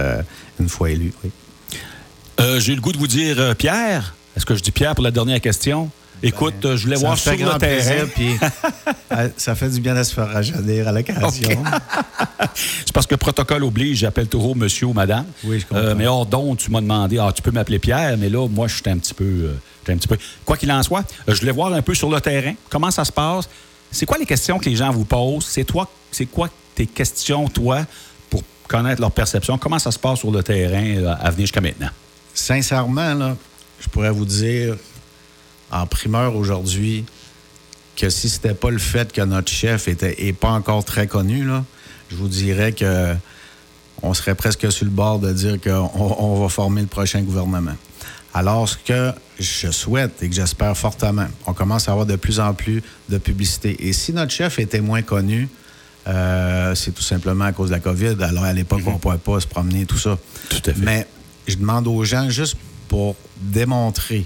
une 0.60 0.70
fois 0.70 0.90
élu. 0.90 1.14
Oui. 1.24 1.30
Euh, 2.46 2.60
j'ai 2.60 2.76
le 2.76 2.82
goût 2.82 2.92
de 2.92 2.98
vous 2.98 3.08
dire, 3.08 3.40
euh, 3.40 3.54
Pierre, 3.56 4.14
est-ce 4.38 4.46
que 4.46 4.56
je 4.56 4.62
dis 4.62 4.70
Pierre 4.70 4.94
pour 4.94 5.04
la 5.04 5.10
dernière 5.10 5.42
question? 5.42 5.90
Écoute, 6.22 6.54
ben, 6.62 6.76
je 6.76 6.84
voulais 6.84 6.96
voir 6.96 7.18
sur 7.18 7.32
le 7.32 7.58
terrain. 7.58 8.06
puis, 8.14 8.38
euh, 9.12 9.30
ça 9.36 9.56
fait 9.56 9.70
du 9.70 9.82
bien 9.82 9.96
de 9.96 10.04
se 10.04 10.14
faire 10.14 10.30
rajeunir 10.30 10.88
à 10.88 10.92
l'occasion. 10.92 11.64
c'est 12.54 12.94
parce 12.94 13.08
que 13.08 13.16
le 13.16 13.18
protocole 13.18 13.64
oblige, 13.64 13.98
j'appelle 13.98 14.28
toujours 14.28 14.56
monsieur 14.56 14.86
ou 14.86 14.94
madame. 14.94 15.26
Oui, 15.44 15.60
je 15.60 15.66
comprends. 15.66 15.96
mais 15.96 16.06
hors 16.06 16.28
donc, 16.28 16.60
tu 16.60 16.70
m'as 16.70 16.82
demandé, 16.82 17.18
ah, 17.18 17.32
tu 17.34 17.42
peux 17.42 17.50
m'appeler 17.50 17.80
Pierre, 17.80 18.16
mais 18.18 18.30
là, 18.30 18.48
moi, 18.48 18.68
je 18.68 18.76
suis 18.76 18.90
un 18.90 18.98
petit 19.00 19.16
peu. 19.16 19.50
un 19.88 19.98
petit 19.98 20.08
peu. 20.08 20.18
Quoi 20.46 20.56
qu'il 20.56 20.72
en 20.72 20.84
soit, 20.84 21.04
je 21.28 21.40
voulais 21.40 21.52
voir 21.52 21.74
un 21.74 21.82
peu 21.82 21.96
sur 21.96 22.12
le 22.12 22.22
terrain, 22.22 22.54
comment 22.70 22.92
ça 22.92 23.06
se 23.06 23.12
passe. 23.12 23.50
C'est 23.90 24.06
quoi 24.06 24.20
les 24.20 24.26
questions 24.28 24.60
que 24.60 24.70
les 24.70 24.76
gens 24.76 24.92
vous 24.92 25.06
posent? 25.06 25.48
C'est 25.48 25.64
toi, 25.64 25.90
c'est 26.12 26.28
quoi 26.28 26.50
tes 26.76 26.86
questions, 26.86 27.48
toi, 27.48 27.86
pour 28.30 28.44
connaître 28.68 29.02
leur 29.02 29.12
perception? 29.12 29.58
Comment 29.58 29.80
ça 29.80 29.90
se 29.90 30.00
passe 30.00 30.20
sur 30.20 30.30
le 30.30 30.44
terrain 30.44 31.16
à 31.20 31.32
venir 31.32 31.48
jusqu'à 31.48 31.62
maintenant? 31.62 31.90
Sincèrement, 32.36 33.16
là, 33.16 33.36
je 33.80 33.90
pourrais 33.90 34.12
vous 34.12 34.26
dire 34.26 34.76
en 35.72 35.88
primeur 35.88 36.36
aujourd'hui 36.36 37.06
que 37.96 38.10
si 38.10 38.30
ce 38.30 38.36
n'était 38.36 38.54
pas 38.54 38.70
le 38.70 38.78
fait 38.78 39.12
que 39.12 39.22
notre 39.22 39.52
chef 39.52 39.88
était 39.88 40.34
pas 40.34 40.50
encore 40.50 40.84
très 40.86 41.08
connu, 41.08 41.44
là, 41.44 41.64
je 42.10 42.16
vous 42.16 42.28
dirais 42.28 42.74
que 42.74 43.16
on 44.02 44.14
serait 44.14 44.36
presque 44.36 44.72
sur 44.72 44.86
le 44.86 44.92
bord 44.92 45.20
de 45.20 45.32
dire 45.32 45.60
qu'on 45.60 45.90
on 45.96 46.42
va 46.42 46.50
former 46.50 46.82
le 46.82 46.88
prochain 46.88 47.22
gouvernement. 47.22 47.76
Alors, 48.34 48.68
ce 48.68 48.78
que 48.78 49.12
je 49.40 49.72
souhaite 49.72 50.22
et 50.22 50.30
que 50.30 50.36
j'espère 50.36 50.76
fortement, 50.78 51.28
on 51.48 51.54
commence 51.54 51.88
à 51.88 51.94
avoir 51.94 52.06
de 52.06 52.18
plus 52.18 52.42
en 52.42 52.54
plus 52.54 52.84
de 53.08 53.18
publicité. 53.18 53.88
Et 53.88 53.94
si 53.94 54.12
notre 54.12 54.32
chef 54.32 54.60
était 54.60 54.82
moins 54.82 55.02
connu, 55.02 55.48
euh, 56.08 56.76
c'est 56.76 56.92
tout 56.92 57.02
simplement 57.02 57.46
à 57.46 57.54
cause 57.54 57.70
de 57.70 57.76
la 57.76 57.80
COVID. 57.80 58.18
Alors, 58.22 58.44
à 58.44 58.52
l'époque, 58.52 58.82
on 58.86 58.94
ne 58.94 58.98
pouvait 58.98 59.18
pas 59.18 59.40
se 59.40 59.48
promener, 59.48 59.86
tout 59.86 59.98
ça. 59.98 60.20
Tout 60.50 60.62
à 60.66 60.74
fait. 60.74 60.82
Mais 60.82 61.08
je 61.48 61.56
demande 61.56 61.88
aux 61.88 62.04
gens, 62.04 62.30
juste 62.30 62.58
pour 62.88 63.16
démontrer 63.38 64.26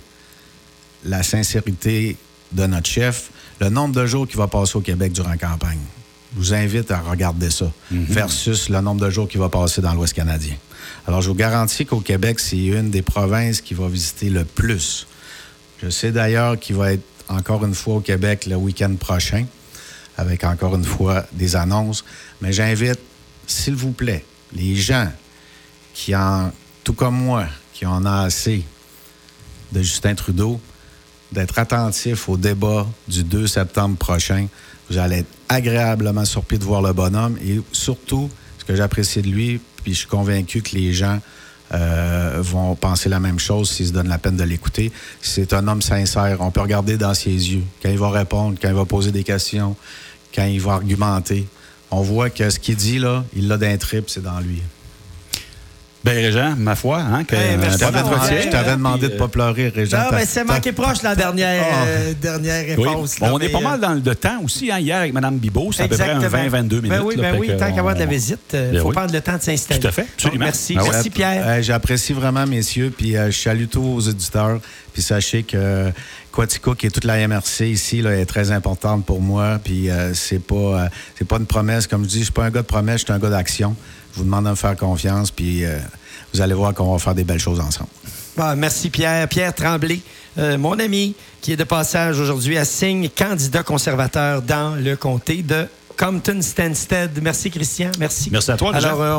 la 1.06 1.24
sincérité 1.24 2.18
de 2.52 2.66
notre 2.66 2.90
chef, 2.90 3.32
le 3.60 3.70
nombre 3.70 3.96
de 3.96 4.06
jours 4.06 4.28
qu'il 4.28 4.38
va 4.38 4.48
passer 4.48 4.78
au 4.78 4.82
Québec 4.82 5.12
durant 5.12 5.30
la 5.30 5.38
campagne. 5.38 5.80
Je 6.34 6.40
vous 6.40 6.54
invite 6.54 6.92
à 6.92 7.00
regarder 7.00 7.50
ça, 7.50 7.72
versus 7.92 8.70
le 8.70 8.82
nombre 8.82 9.04
de 9.06 9.10
jours 9.10 9.28
qu'il 9.28 9.40
va 9.40 9.50
passer 9.50 9.82
dans 9.82 9.94
l'Ouest 9.94 10.14
canadien. 10.14 10.56
Alors, 11.08 11.22
je 11.22 11.30
vous 11.30 11.36
garantis 11.36 11.86
qu'au 11.86 12.02
Québec, 12.02 12.40
c'est 12.40 12.58
une 12.58 12.92
des 12.92 13.02
provinces 13.02 13.62
qui 13.62 13.74
va 13.74 13.88
visiter 13.88 14.30
le 14.30 14.46
plus. 14.46 15.08
Je 15.82 15.90
sais 15.90 16.12
d'ailleurs 16.12 16.60
qu'il 16.60 16.76
va 16.76 16.94
être 16.94 17.04
encore 17.30 17.66
une 17.66 17.74
fois 17.74 17.96
au 17.96 18.00
Québec 18.00 18.46
le 18.46 18.56
week-end 18.56 18.94
prochain, 18.96 19.46
avec 20.18 20.44
encore 20.44 20.76
une 20.76 20.84
fois 20.84 21.26
des 21.32 21.56
annonces. 21.56 22.04
Mais 22.42 22.54
j'invite, 22.54 23.00
s'il 23.48 23.76
vous 23.76 23.92
plaît, 23.92 24.24
les 24.54 24.76
gens 24.76 25.08
qui 25.94 26.16
en, 26.16 26.52
tout 26.90 26.96
comme 26.96 27.18
moi, 27.18 27.46
qui 27.72 27.86
en 27.86 28.04
a 28.04 28.22
assez 28.24 28.64
de 29.72 29.80
Justin 29.80 30.16
Trudeau, 30.16 30.60
d'être 31.32 31.60
attentifs 31.60 32.28
au 32.28 32.36
débat 32.36 32.88
du 33.08 33.24
2 33.24 33.46
septembre 33.46 33.96
prochain. 33.96 34.48
Vous 34.90 34.98
allez 34.98 35.18
être 35.18 35.32
agréablement 35.50 36.26
surpris 36.26 36.58
de 36.58 36.64
voir 36.64 36.82
le 36.82 36.92
bonhomme 36.92 37.38
et 37.46 37.62
surtout, 37.74 38.28
ce 38.58 38.66
que 38.66 38.76
j'apprécie 38.76 39.22
de 39.22 39.28
lui, 39.28 39.62
puis 39.84 39.94
je 39.94 40.00
suis 40.00 40.08
convaincu 40.08 40.64
que 40.64 40.76
les 40.76 40.92
gens 40.92 41.20
euh, 41.76 42.40
vont 42.40 42.74
penser 42.74 43.08
la 43.08 43.20
même 43.20 43.38
chose 43.38 43.70
s'ils 43.70 43.90
se 43.90 43.94
donnent 43.94 44.10
la 44.10 44.18
peine 44.18 44.38
de 44.38 44.44
l'écouter. 44.44 44.92
C'est 45.22 45.54
un 45.54 45.68
homme 45.68 45.84
sincère. 45.84 46.38
On 46.40 46.50
peut 46.50 46.62
regarder 46.62 46.98
dans 46.98 47.14
ses 47.14 47.30
yeux 47.30 47.66
quand 47.84 47.90
il 47.90 48.00
va 48.00 48.10
répondre, 48.10 48.58
quand 48.60 48.70
il 48.70 48.74
va 48.74 48.86
poser 48.86 49.12
des 49.12 49.24
questions, 49.24 49.76
quand 50.34 50.46
il 50.46 50.60
va 50.60 50.72
argumenter. 50.72 51.48
On 51.92 52.02
voit 52.02 52.32
que 52.32 52.50
ce 52.50 52.58
qu'il 52.58 52.78
dit, 52.78 52.98
là, 52.98 53.24
il 53.36 53.48
l'a 53.48 53.58
d'un 53.58 53.78
trip, 53.78 54.10
c'est 54.10 54.24
dans 54.24 54.40
lui. 54.40 54.64
Ben, 56.02 56.14
Régent, 56.16 56.56
ma 56.58 56.76
foi, 56.76 57.00
hein, 57.02 57.26
que, 57.26 57.36
Hey, 57.36 57.58
merci 57.58 57.74
Je 57.74 57.80
t'avais 57.80 57.92
d'avoir 57.98 58.16
demandé, 58.22 58.34
été, 58.36 58.44
je 58.44 58.50
t'avais 58.50 58.70
hein, 58.72 58.78
demandé 58.78 59.00
puis, 59.00 59.08
de 59.10 59.14
ne 59.16 59.20
pas 59.20 59.28
pleurer, 59.28 59.68
Régent. 59.68 59.98
Non, 59.98 60.06
mais 60.14 60.26
c'est 60.26 60.46
manqué 60.46 60.72
proche 60.72 61.02
la 61.04 61.14
dernière, 61.14 61.62
Ah. 61.74 61.86
euh, 61.88 62.14
dernière 62.22 62.64
Oui. 62.78 62.88
réponse. 62.88 63.20
Bon, 63.20 63.26
là, 63.26 63.34
on 63.34 63.40
est 63.40 63.50
pas 63.50 63.58
euh, 63.58 63.62
mal 63.62 63.80
dans 63.82 63.94
le 63.94 64.16
temps 64.16 64.42
aussi. 64.42 64.72
Hein, 64.72 64.80
hier, 64.80 64.98
avec 65.00 65.12
Mme 65.14 65.38
Bibot, 65.40 65.72
c'est 65.74 65.84
à 65.84 65.88
peu 65.90 65.98
près 65.98 66.10
un 66.12 66.22
Exactement. 66.22 66.44
20-22 66.44 66.76
minutes. 66.82 66.90
Ben 66.90 67.02
oui, 67.04 67.16
là, 67.18 67.32
ben 67.34 67.40
oui, 67.40 67.48
tant 67.50 67.74
qu'à 67.74 67.80
avoir 67.80 67.96
de 67.96 68.00
la 68.00 68.06
visite, 68.06 68.40
il 68.54 68.60
Ben 68.60 68.82
faut 68.82 68.88
oui. 68.88 68.96
prendre 68.96 69.12
le 69.14 69.20
temps 69.20 69.36
de 69.36 69.42
s'installer. 69.42 69.82
Tout 69.82 69.88
à 69.88 69.92
fait, 69.92 70.02
Donc, 70.04 70.10
absolument. 70.16 70.46
merci. 70.46 70.76
Ah 70.80 70.84
ouais. 70.84 70.90
Merci, 70.90 71.10
Pierre. 71.10 71.44
Euh, 71.46 71.62
J'apprécie 71.62 72.14
vraiment, 72.14 72.48
messieurs, 72.48 72.94
puis 72.98 73.18
euh, 73.18 73.30
je 73.30 73.38
salue 73.38 73.66
tous 73.70 73.82
vos 73.84 74.00
auditeurs. 74.00 74.60
Puis 74.94 75.02
sachez 75.02 75.44
que 75.44 75.92
Quaticook 76.32 76.84
et 76.86 76.92
toute 76.92 77.04
la 77.04 77.28
MRC 77.28 77.70
ici 77.70 78.02
là, 78.02 78.16
est 78.16 78.26
très 78.26 78.52
importante 78.52 79.06
pour 79.06 79.22
moi. 79.22 79.60
Puis 79.64 79.90
euh, 79.90 80.14
c'est 80.14 80.40
pas 80.40 80.56
euh, 80.56 80.88
c'est 81.18 81.28
pas 81.28 81.38
une 81.38 81.46
promesse, 81.46 81.88
comme 81.88 82.04
je 82.06 82.10
dis, 82.10 82.20
je 82.20 82.24
suis 82.24 82.32
pas 82.32 82.46
un 82.46 82.50
gars 82.52 82.62
de 82.62 82.68
promesse, 82.68 83.02
je 83.02 83.06
suis 83.06 83.14
un 83.14 83.20
gars 83.20 83.30
d'action. 83.30 83.76
Je 84.14 84.20
vous 84.20 84.24
demande 84.26 84.46
de 84.46 84.50
me 84.50 84.56
faire 84.56 84.76
confiance, 84.76 85.32
puis 85.32 85.66
euh, 85.66 85.78
vous 86.34 86.42
allez 86.42 86.54
voir 86.54 86.74
qu'on 86.74 86.92
va 86.92 87.00
faire 87.00 87.16
des 87.16 87.24
belles 87.24 87.40
choses 87.40 87.60
ensemble. 87.60 87.90
Bon, 88.38 88.56
merci, 88.56 88.90
Pierre. 88.90 89.28
Pierre 89.28 89.54
Tremblay, 89.54 90.00
euh, 90.38 90.58
mon 90.58 90.80
ami, 90.80 91.16
qui 91.42 91.52
est 91.54 91.58
de 91.58 91.64
passage 91.64 92.20
aujourd'hui 92.20 92.58
à 92.58 92.66
Signe, 92.66 93.10
candidat 93.10 93.64
conservateur 93.64 94.42
dans 94.42 94.76
le 94.76 94.96
comté 94.96 95.44
de 95.44 95.68
Compton-Stanstead. 95.98 97.20
Merci, 97.22 97.52
Christian. 97.52 97.92
Merci. 98.00 98.30
Merci 98.32 98.52
à 98.52 98.58
toi, 98.58 98.72
Régent. 98.72 98.88
Alors, 98.88 99.02
euh, 99.02 99.16
on 99.16 99.18